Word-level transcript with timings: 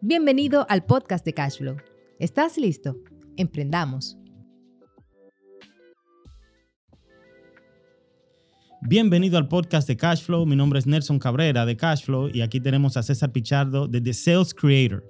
Bienvenido 0.00 0.64
al 0.68 0.84
podcast 0.84 1.24
de 1.24 1.34
Cashflow. 1.34 1.76
¿Estás 2.20 2.56
listo? 2.56 2.96
Emprendamos. 3.36 4.16
Bienvenido 8.82 9.38
al 9.38 9.48
podcast 9.48 9.88
de 9.88 9.96
Cashflow. 9.96 10.46
Mi 10.46 10.54
nombre 10.54 10.78
es 10.78 10.86
Nelson 10.86 11.18
Cabrera 11.18 11.66
de 11.66 11.76
Cashflow 11.76 12.30
y 12.32 12.42
aquí 12.42 12.60
tenemos 12.60 12.96
a 12.96 13.02
César 13.02 13.32
Pichardo 13.32 13.88
de 13.88 14.00
The 14.00 14.14
Sales 14.14 14.54
Creator. 14.54 15.02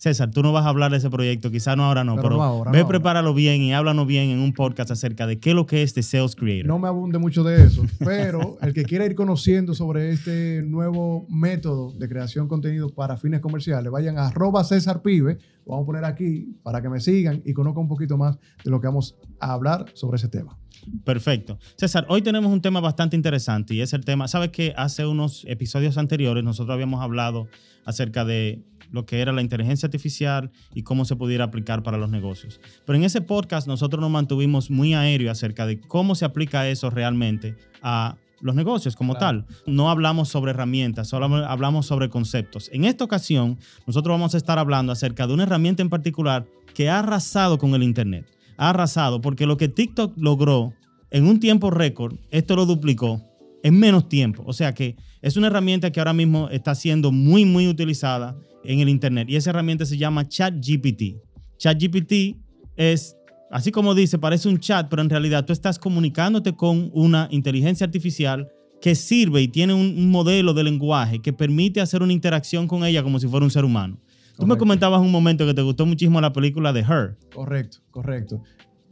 César, 0.00 0.30
tú 0.30 0.42
no 0.42 0.50
vas 0.50 0.64
a 0.64 0.70
hablar 0.70 0.90
de 0.90 0.96
ese 0.96 1.10
proyecto, 1.10 1.50
quizá 1.50 1.76
no 1.76 1.84
ahora 1.84 2.04
no, 2.04 2.16
pero, 2.16 2.28
Pero 2.28 2.36
no 2.38 2.42
ahora, 2.42 2.70
ve, 2.70 2.80
no 2.80 2.88
prepáralo 2.88 3.34
bien 3.34 3.60
y 3.60 3.74
háblanos 3.74 4.06
bien 4.06 4.30
en 4.30 4.38
un 4.38 4.54
podcast 4.54 4.90
acerca 4.90 5.26
de 5.26 5.38
qué 5.38 5.50
es 5.50 5.54
lo 5.54 5.66
que 5.66 5.82
es 5.82 5.92
The 5.92 6.02
Sales 6.02 6.34
Creator. 6.36 6.66
No 6.66 6.78
me 6.78 6.88
abunde 6.88 7.18
mucho 7.18 7.44
de 7.44 7.64
eso, 7.64 7.82
pero 7.98 8.56
el 8.62 8.72
que 8.72 8.84
quiera 8.84 9.04
ir 9.04 9.14
conociendo 9.14 9.74
sobre 9.74 10.10
este 10.12 10.62
nuevo 10.62 11.26
método 11.28 11.92
de 11.92 12.08
creación 12.08 12.46
de 12.46 12.48
contenido 12.48 12.88
para 12.88 13.18
fines 13.18 13.40
comerciales, 13.40 13.92
vayan 13.92 14.16
a 14.16 14.28
arroba 14.28 14.64
César 14.64 15.02
Pibe, 15.02 15.36
lo 15.66 15.72
vamos 15.72 15.82
a 15.82 15.86
poner 15.86 16.04
aquí 16.06 16.56
para 16.62 16.80
que 16.80 16.88
me 16.88 16.98
sigan 16.98 17.42
y 17.44 17.52
conozcan 17.52 17.82
un 17.82 17.88
poquito 17.88 18.16
más 18.16 18.38
de 18.64 18.70
lo 18.70 18.80
que 18.80 18.86
vamos 18.86 19.16
a 19.38 19.52
hablar 19.52 19.84
sobre 19.92 20.16
ese 20.16 20.28
tema. 20.28 20.56
Perfecto. 21.04 21.58
César, 21.76 22.06
hoy 22.08 22.22
tenemos 22.22 22.50
un 22.50 22.62
tema 22.62 22.80
bastante 22.80 23.16
interesante 23.16 23.74
y 23.74 23.82
es 23.82 23.92
el 23.92 24.06
tema, 24.06 24.28
sabes 24.28 24.48
que 24.48 24.72
hace 24.78 25.04
unos 25.04 25.44
episodios 25.46 25.98
anteriores 25.98 26.42
nosotros 26.42 26.72
habíamos 26.72 27.02
hablado 27.02 27.48
acerca 27.84 28.24
de 28.24 28.64
lo 28.90 29.06
que 29.06 29.20
era 29.20 29.32
la 29.32 29.42
inteligencia 29.42 29.86
artificial 29.86 30.50
y 30.74 30.82
cómo 30.82 31.04
se 31.04 31.16
pudiera 31.16 31.44
aplicar 31.44 31.82
para 31.82 31.98
los 31.98 32.10
negocios. 32.10 32.60
Pero 32.84 32.96
en 32.96 33.04
ese 33.04 33.20
podcast 33.20 33.66
nosotros 33.66 34.00
nos 34.00 34.10
mantuvimos 34.10 34.70
muy 34.70 34.94
aéreo 34.94 35.30
acerca 35.30 35.66
de 35.66 35.80
cómo 35.80 36.14
se 36.14 36.24
aplica 36.24 36.68
eso 36.68 36.90
realmente 36.90 37.56
a 37.82 38.16
los 38.40 38.54
negocios 38.54 38.96
como 38.96 39.14
Claro. 39.14 39.44
tal. 39.44 39.56
No 39.66 39.90
hablamos 39.90 40.28
sobre 40.28 40.50
herramientas, 40.52 41.08
solo 41.08 41.26
hablamos 41.46 41.86
sobre 41.86 42.08
conceptos. 42.08 42.70
En 42.72 42.84
esta 42.84 43.04
ocasión, 43.04 43.58
nosotros 43.86 44.14
vamos 44.14 44.34
a 44.34 44.38
estar 44.38 44.58
hablando 44.58 44.92
acerca 44.92 45.26
de 45.26 45.34
una 45.34 45.42
herramienta 45.42 45.82
en 45.82 45.90
particular 45.90 46.46
que 46.74 46.88
ha 46.88 47.00
arrasado 47.00 47.58
con 47.58 47.74
el 47.74 47.82
Internet. 47.82 48.26
Ha 48.56 48.70
arrasado 48.70 49.20
porque 49.20 49.46
lo 49.46 49.56
que 49.56 49.68
TikTok 49.68 50.16
logró 50.16 50.72
en 51.10 51.26
un 51.26 51.38
tiempo 51.40 51.70
récord, 51.70 52.16
esto 52.30 52.56
lo 52.56 52.66
duplicó 52.66 53.22
en 53.62 53.78
menos 53.78 54.08
tiempo. 54.08 54.42
O 54.46 54.52
sea 54.52 54.72
que 54.72 54.96
es 55.22 55.36
una 55.36 55.48
herramienta 55.48 55.90
que 55.90 56.00
ahora 56.00 56.12
mismo 56.12 56.48
está 56.50 56.74
siendo 56.74 57.12
muy, 57.12 57.44
muy 57.44 57.68
utilizada 57.68 58.36
en 58.64 58.80
el 58.80 58.88
Internet. 58.88 59.28
Y 59.28 59.36
esa 59.36 59.50
herramienta 59.50 59.84
se 59.84 59.96
llama 59.96 60.26
ChatGPT. 60.26 61.16
ChatGPT 61.58 62.36
es, 62.76 63.16
así 63.50 63.70
como 63.70 63.94
dice, 63.94 64.18
parece 64.18 64.48
un 64.48 64.58
chat, 64.58 64.88
pero 64.88 65.02
en 65.02 65.10
realidad 65.10 65.44
tú 65.44 65.52
estás 65.52 65.78
comunicándote 65.78 66.54
con 66.54 66.90
una 66.94 67.28
inteligencia 67.30 67.84
artificial 67.84 68.48
que 68.80 68.94
sirve 68.94 69.42
y 69.42 69.48
tiene 69.48 69.74
un, 69.74 70.10
modelo 70.10 70.54
de 70.54 70.64
lenguaje 70.64 71.20
que 71.20 71.32
permite 71.32 71.82
hacer 71.82 72.02
una 72.02 72.14
interacción 72.14 72.66
con 72.66 72.84
ella 72.84 73.02
como 73.02 73.18
si 73.18 73.28
fuera 73.28 73.44
un 73.44 73.50
ser 73.50 73.64
humano. 73.64 73.98
Tú 74.38 74.46
me 74.46 74.56
comentabas 74.56 75.02
un 75.02 75.12
momento 75.12 75.44
que 75.44 75.52
te 75.52 75.60
gustó 75.60 75.84
muchísimo 75.84 76.18
la 76.18 76.32
película 76.32 76.72
de 76.72 76.80
Her. 76.80 77.18
Correcto, 77.34 77.78
correcto. 77.90 78.42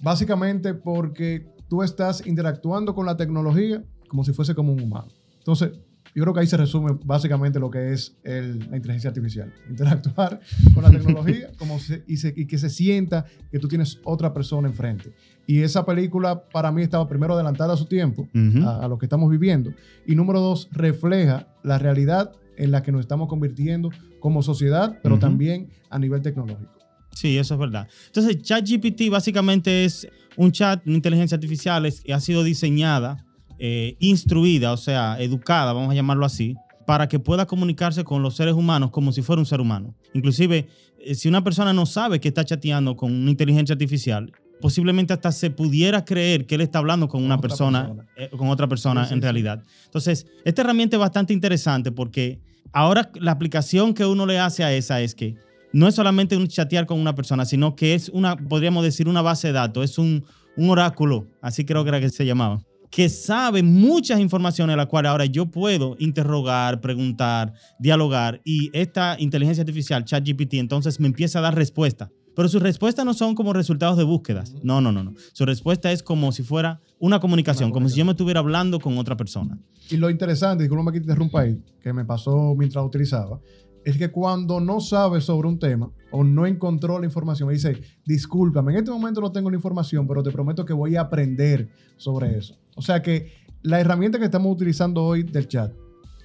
Básicamente 0.02 0.74
porque 0.74 1.46
tú 1.68 1.82
estás 1.82 2.26
interactuando 2.26 2.94
con 2.94 3.06
la 3.06 3.16
tecnología 3.16 3.82
como 4.08 4.24
si 4.24 4.34
fuese 4.34 4.54
como 4.54 4.74
un 4.74 4.82
humano. 4.82 5.08
Entonces, 5.38 5.70
yo 6.14 6.22
creo 6.22 6.34
que 6.34 6.40
ahí 6.40 6.46
se 6.46 6.56
resume 6.56 6.98
básicamente 7.04 7.58
lo 7.58 7.70
que 7.70 7.92
es 7.92 8.16
el- 8.24 8.58
la 8.70 8.76
inteligencia 8.76 9.08
artificial. 9.08 9.52
Interactuar 9.68 10.40
con 10.74 10.82
la 10.82 10.90
tecnología 10.90 11.50
como 11.58 11.78
se- 11.78 12.02
y, 12.06 12.16
se- 12.16 12.34
y 12.36 12.46
que 12.46 12.58
se 12.58 12.70
sienta 12.70 13.24
que 13.50 13.58
tú 13.58 13.68
tienes 13.68 13.98
otra 14.04 14.32
persona 14.32 14.68
enfrente. 14.68 15.12
Y 15.46 15.60
esa 15.60 15.84
película 15.86 16.42
para 16.52 16.70
mí 16.72 16.82
estaba 16.82 17.08
primero 17.08 17.34
adelantada 17.34 17.74
a 17.74 17.76
su 17.76 17.86
tiempo, 17.86 18.28
Ujú. 18.34 18.66
a, 18.66 18.84
a 18.84 18.88
lo 18.88 18.98
que 18.98 19.06
estamos 19.06 19.30
viviendo. 19.30 19.72
Y 20.06 20.14
número 20.14 20.40
dos, 20.40 20.68
refleja 20.72 21.46
la 21.62 21.78
realidad 21.78 22.32
en 22.56 22.70
la 22.70 22.82
que 22.82 22.90
nos 22.92 23.00
estamos 23.02 23.28
convirtiendo 23.28 23.90
como 24.20 24.42
sociedad, 24.42 24.98
pero 25.02 25.14
Ujú. 25.14 25.20
también 25.20 25.70
a 25.90 25.98
nivel 25.98 26.20
tecnológico. 26.22 26.70
Sí, 27.12 27.38
eso 27.38 27.54
es 27.54 27.60
verdad. 27.60 27.88
Entonces, 28.06 28.42
ChatGPT 28.42 29.08
básicamente 29.10 29.84
es 29.84 30.06
un 30.36 30.52
chat, 30.52 30.86
una 30.86 30.96
inteligencia 30.96 31.34
artificial, 31.36 31.86
es- 31.86 32.00
que 32.00 32.12
ha 32.12 32.20
sido 32.20 32.44
diseñada, 32.44 33.24
eh, 33.58 33.96
instruida, 33.98 34.72
o 34.72 34.76
sea, 34.76 35.16
educada, 35.20 35.72
vamos 35.72 35.90
a 35.90 35.94
llamarlo 35.94 36.24
así, 36.24 36.54
para 36.86 37.08
que 37.08 37.18
pueda 37.18 37.46
comunicarse 37.46 38.04
con 38.04 38.22
los 38.22 38.34
seres 38.36 38.54
humanos 38.54 38.90
como 38.90 39.12
si 39.12 39.22
fuera 39.22 39.40
un 39.40 39.46
ser 39.46 39.60
humano. 39.60 39.94
Inclusive, 40.14 40.66
eh, 41.00 41.14
si 41.14 41.28
una 41.28 41.44
persona 41.44 41.72
no 41.72 41.84
sabe 41.86 42.20
que 42.20 42.28
está 42.28 42.44
chateando 42.44 42.96
con 42.96 43.12
una 43.12 43.30
inteligencia 43.30 43.74
artificial, 43.74 44.32
posiblemente 44.60 45.12
hasta 45.12 45.30
se 45.30 45.50
pudiera 45.50 46.04
creer 46.04 46.46
que 46.46 46.54
él 46.56 46.62
está 46.62 46.78
hablando 46.78 47.06
con 47.08 47.22
una 47.22 47.36
otra 47.36 47.48
persona, 47.48 47.82
persona. 47.86 48.08
eh, 48.16 48.30
con 48.36 48.48
otra 48.48 48.66
persona 48.68 49.02
Sí, 49.04 49.08
sí, 49.08 49.14
en 49.14 49.20
sí. 49.20 49.22
realidad. 49.22 49.62
Entonces, 49.84 50.26
esta 50.44 50.62
herramienta 50.62 50.96
es 50.96 51.00
bastante 51.00 51.32
interesante 51.32 51.92
porque 51.92 52.40
ahora 52.72 53.10
la 53.20 53.32
aplicación 53.32 53.94
que 53.94 54.04
uno 54.06 54.26
le 54.26 54.38
hace 54.38 54.64
a 54.64 54.72
esa 54.72 55.00
es 55.00 55.14
que 55.14 55.36
no 55.72 55.86
es 55.86 55.94
solamente 55.94 56.36
un 56.36 56.48
chatear 56.48 56.86
con 56.86 56.98
una 56.98 57.14
persona, 57.14 57.44
sino 57.44 57.76
que 57.76 57.94
es 57.94 58.08
una, 58.08 58.36
podríamos 58.36 58.82
decir, 58.82 59.06
una 59.08 59.20
base 59.22 59.48
de 59.48 59.52
datos, 59.52 59.84
es 59.84 59.98
un, 59.98 60.24
un 60.56 60.70
oráculo, 60.70 61.26
así 61.42 61.64
creo 61.66 61.84
que 61.84 61.90
era 61.90 62.00
que 62.00 62.08
se 62.08 62.24
llamaba, 62.24 62.62
que 62.90 63.08
sabe 63.08 63.62
muchas 63.62 64.20
informaciones, 64.20 64.76
las 64.76 64.86
cuales 64.86 65.10
ahora 65.10 65.26
yo 65.26 65.46
puedo 65.46 65.96
interrogar, 65.98 66.80
preguntar, 66.80 67.52
dialogar, 67.78 68.40
y 68.44 68.70
esta 68.72 69.16
inteligencia 69.18 69.62
artificial, 69.62 70.04
ChatGPT, 70.04 70.54
entonces 70.54 70.98
me 71.00 71.06
empieza 71.06 71.38
a 71.38 71.42
dar 71.42 71.54
respuesta. 71.54 72.10
Pero 72.34 72.48
sus 72.48 72.62
respuestas 72.62 73.04
no 73.04 73.14
son 73.14 73.34
como 73.34 73.52
resultados 73.52 73.96
de 73.96 74.04
búsquedas. 74.04 74.54
No, 74.62 74.80
no, 74.80 74.92
no, 74.92 75.02
no. 75.02 75.14
Su 75.32 75.44
respuesta 75.44 75.90
es 75.90 76.04
como 76.04 76.30
si 76.30 76.44
fuera 76.44 76.80
una 77.00 77.18
comunicación, 77.18 77.70
Una 77.70 77.74
como 77.74 77.88
si 77.88 77.98
yo 77.98 78.04
me 78.04 78.12
estuviera 78.12 78.38
hablando 78.38 78.78
con 78.78 78.96
otra 78.96 79.16
persona. 79.16 79.58
Y 79.90 79.96
lo 79.96 80.08
interesante, 80.08 80.62
disculpa 80.62 80.92
que 80.92 81.00
te 81.00 81.06
interrumpa 81.06 81.40
ahí, 81.40 81.60
que 81.82 81.92
me 81.92 82.04
pasó 82.04 82.54
mientras 82.56 82.80
lo 82.80 82.86
utilizaba, 82.86 83.40
es 83.88 83.96
que 83.98 84.10
cuando 84.10 84.60
no 84.60 84.80
sabe 84.80 85.20
sobre 85.20 85.48
un 85.48 85.58
tema 85.58 85.90
o 86.10 86.24
no 86.24 86.46
encontró 86.46 86.98
la 86.98 87.06
información, 87.06 87.46
me 87.48 87.54
dice, 87.54 87.80
discúlpame, 88.04 88.72
en 88.72 88.78
este 88.78 88.90
momento 88.90 89.20
no 89.20 89.32
tengo 89.32 89.50
la 89.50 89.56
información, 89.56 90.06
pero 90.06 90.22
te 90.22 90.30
prometo 90.30 90.64
que 90.64 90.72
voy 90.72 90.96
a 90.96 91.02
aprender 91.02 91.68
sobre 91.96 92.36
eso. 92.36 92.56
O 92.76 92.82
sea 92.82 93.02
que 93.02 93.32
la 93.62 93.80
herramienta 93.80 94.18
que 94.18 94.24
estamos 94.26 94.52
utilizando 94.52 95.02
hoy 95.04 95.22
del 95.22 95.48
chat, 95.48 95.72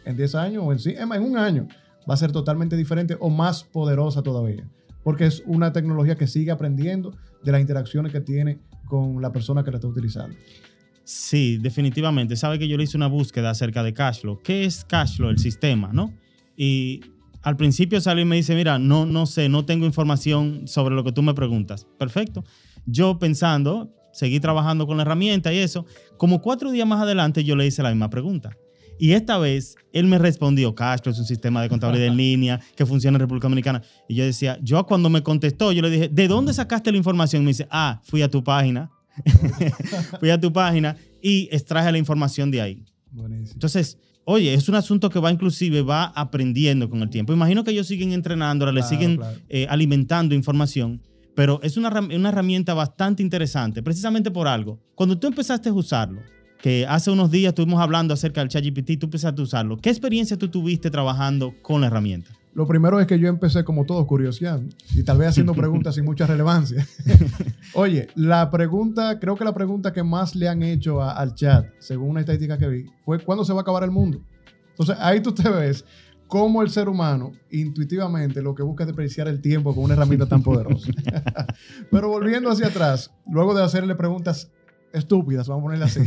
en 0.06 0.18
10 0.18 0.36
años 0.36 0.64
o 0.66 0.72
en, 0.74 0.80
sí- 0.80 0.96
en 0.98 1.10
un 1.24 1.38
año, 1.38 1.68
va 2.10 2.14
a 2.16 2.18
ser 2.18 2.32
totalmente 2.32 2.76
diferente 2.76 3.16
o 3.20 3.30
más 3.30 3.64
poderosa 3.64 4.22
todavía. 4.22 4.68
Porque 5.04 5.26
es 5.26 5.44
una 5.46 5.72
tecnología 5.74 6.16
que 6.16 6.28
sigue 6.28 6.52
aprendiendo 6.52 7.12
de 7.44 7.52
las 7.52 7.62
interacciones 7.62 8.12
que 8.12 8.22
tiene 8.22 8.60
con 8.86 9.22
la 9.22 9.32
persona 9.32 9.64
que 9.64 9.72
la 9.72 9.78
está 9.78 9.88
utilizando. 9.88 10.36
Sí, 11.06 11.58
definitivamente. 11.58 12.36
Sabe 12.36 12.60
que 12.60 12.68
yo 12.68 12.78
le 12.78 12.84
hice 12.84 12.96
una 12.98 13.08
búsqueda 13.08 13.50
acerca 13.50 13.84
de 13.84 13.94
Cashflow. 13.94 14.40
¿Qué 14.42 14.64
es 14.66 14.86
Cashflow? 14.86 15.30
El 15.30 15.40
sistema, 15.40 15.92
¿no? 15.92 16.14
Y 16.56 17.02
al 17.44 17.58
principio 17.58 18.00
salió 18.00 18.24
y 18.24 18.26
me 18.26 18.38
dice, 18.38 18.56
mira, 18.56 18.80
no, 18.80 19.06
no 19.06 19.26
sé, 19.26 19.50
no 19.50 19.66
tengo 19.66 19.86
información 19.86 20.68
sobre 20.68 20.96
lo 20.96 21.04
que 21.04 21.12
tú 21.12 21.22
me 21.22 21.34
preguntas. 21.34 21.86
Perfecto. 22.00 22.44
Yo 22.86 23.20
pensando, 23.20 23.94
seguí 24.14 24.40
trabajando 24.40 24.88
con 24.88 24.98
la 24.98 25.04
herramienta 25.04 25.54
y 25.54 25.58
eso. 25.58 25.86
Como 26.18 26.42
cuatro 26.42 26.72
días 26.72 26.88
más 26.88 27.02
adelante 27.02 27.44
yo 27.44 27.56
le 27.56 27.68
hice 27.68 27.84
la 27.84 27.90
misma 27.90 28.10
pregunta. 28.10 28.58
Y 28.98 29.12
esta 29.12 29.38
vez 29.38 29.76
él 29.92 30.06
me 30.08 30.18
respondió, 30.18 30.74
Cashflow 30.74 31.12
es 31.12 31.20
un 31.20 31.26
sistema 31.26 31.62
de 31.62 31.68
contabilidad 31.68 32.08
en 32.08 32.18
línea 32.18 32.62
que 32.76 32.86
funciona 32.86 33.18
en 33.18 33.22
República 33.22 33.46
Dominicana. 33.46 33.82
Y 34.08 34.16
yo 34.16 34.24
decía, 34.24 34.58
yo 34.62 34.86
cuando 34.86 35.10
me 35.10 35.22
contestó, 35.22 35.74
yo 35.74 35.82
le 35.82 35.90
dije, 35.90 36.10
¿de 36.10 36.28
dónde 36.30 36.54
sacaste 36.54 36.92
la 36.92 36.98
información? 36.98 37.42
Y 37.42 37.46
me 37.46 37.50
dice, 37.52 37.68
ah, 37.70 38.00
fui 38.04 38.22
a 38.22 38.30
tu 38.30 38.42
página. 38.44 38.90
fui 40.20 40.30
a 40.30 40.40
tu 40.40 40.52
página 40.54 40.96
y 41.22 41.50
extraje 41.52 41.92
la 41.92 41.98
información 41.98 42.50
de 42.52 42.62
ahí. 42.62 42.86
Buenísimo. 43.12 43.54
Entonces, 43.54 43.98
oye, 44.26 44.54
es 44.54 44.70
un 44.70 44.76
asunto 44.76 45.10
que 45.10 45.20
va 45.20 45.32
inclusive, 45.32 45.82
va 45.82 46.06
aprendiendo 46.16 46.90
con 46.90 47.02
el 47.02 47.10
tiempo. 47.10 47.34
Imagino 47.34 47.64
que 47.64 47.72
ellos 47.72 47.88
siguen 47.88 48.12
entrenándola, 48.14 48.72
le 48.72 48.82
Claro, 48.82 48.96
siguen 48.96 49.18
claro. 49.18 49.38
eh, 49.50 49.68
alimentando 49.70 50.36
información, 50.36 51.02
pero 51.36 51.60
es 51.64 51.78
una, 51.78 51.90
una 52.00 52.30
herramienta 52.30 52.74
bastante 52.74 53.24
interesante, 53.24 53.82
precisamente 53.84 54.32
por 54.32 54.48
algo. 54.48 54.80
Cuando 54.96 55.18
tú 55.18 55.28
empezaste 55.28 55.70
a 55.70 55.74
usarlo, 55.74 56.22
que 56.62 56.86
hace 56.88 57.12
unos 57.12 57.30
días 57.30 57.50
estuvimos 57.50 57.82
hablando 57.82 58.14
acerca 58.14 58.40
del 58.40 58.48
ChatGPT, 58.50 58.98
tú 59.00 59.08
empezaste 59.08 59.42
a 59.42 59.44
usarlo. 59.44 59.78
¿Qué 59.78 59.90
experiencia 59.90 60.38
tú 60.38 60.48
tuviste 60.48 60.90
trabajando 60.90 61.54
con 61.62 61.82
la 61.82 61.88
herramienta? 61.88 62.32
Lo 62.56 62.68
primero 62.68 63.00
es 63.00 63.08
que 63.08 63.18
yo 63.18 63.28
empecé 63.30 63.64
como 63.64 63.86
todo 63.86 64.06
curioseando 64.06 64.76
y 64.94 65.04
tal 65.04 65.18
vez 65.18 65.30
haciendo 65.30 65.54
preguntas 65.56 65.96
sin 65.96 66.06
mucha 66.06 66.28
relevancia. 66.28 66.86
Oye, 67.74 68.08
la 68.16 68.52
pregunta, 68.52 69.20
creo 69.20 69.36
que 69.36 69.44
la 69.44 69.54
pregunta 69.54 69.92
que 69.92 70.04
más 70.04 70.36
le 70.36 70.48
han 70.48 70.62
hecho 70.64 71.02
a- 71.02 71.14
al 71.14 71.34
chat, 71.34 71.66
según 71.80 72.10
una 72.12 72.20
estadística 72.20 72.58
que 72.58 72.68
vi, 72.68 72.86
fue 73.06 73.20
¿cuándo 73.20 73.44
se 73.44 73.54
va 73.54 73.60
a 73.60 73.62
acabar 73.64 73.84
el 73.84 73.92
mundo? 73.92 74.22
Entonces 74.70 74.96
ahí 75.00 75.20
tú 75.22 75.34
te 75.34 75.50
ves 75.50 75.84
cómo 76.28 76.62
el 76.62 76.70
ser 76.70 76.90
humano 76.90 77.32
intuitivamente 77.52 78.42
lo 78.42 78.54
que 78.56 78.64
busca 78.64 78.84
es 78.84 78.88
desperdiciar 78.88 79.28
el 79.28 79.42
tiempo 79.42 79.74
con 79.74 79.84
una 79.86 79.94
herramienta 79.94 80.26
tan 80.28 80.42
poderosa. 80.44 80.92
Pero 81.92 82.10
volviendo 82.10 82.50
hacia 82.52 82.68
atrás, 82.68 83.12
luego 83.32 83.54
de 83.56 83.64
hacerle 83.64 83.96
preguntas 83.96 84.52
estúpidas, 84.92 85.48
vamos 85.48 85.62
a 85.62 85.66
ponerle 85.66 85.86
así, 85.86 86.02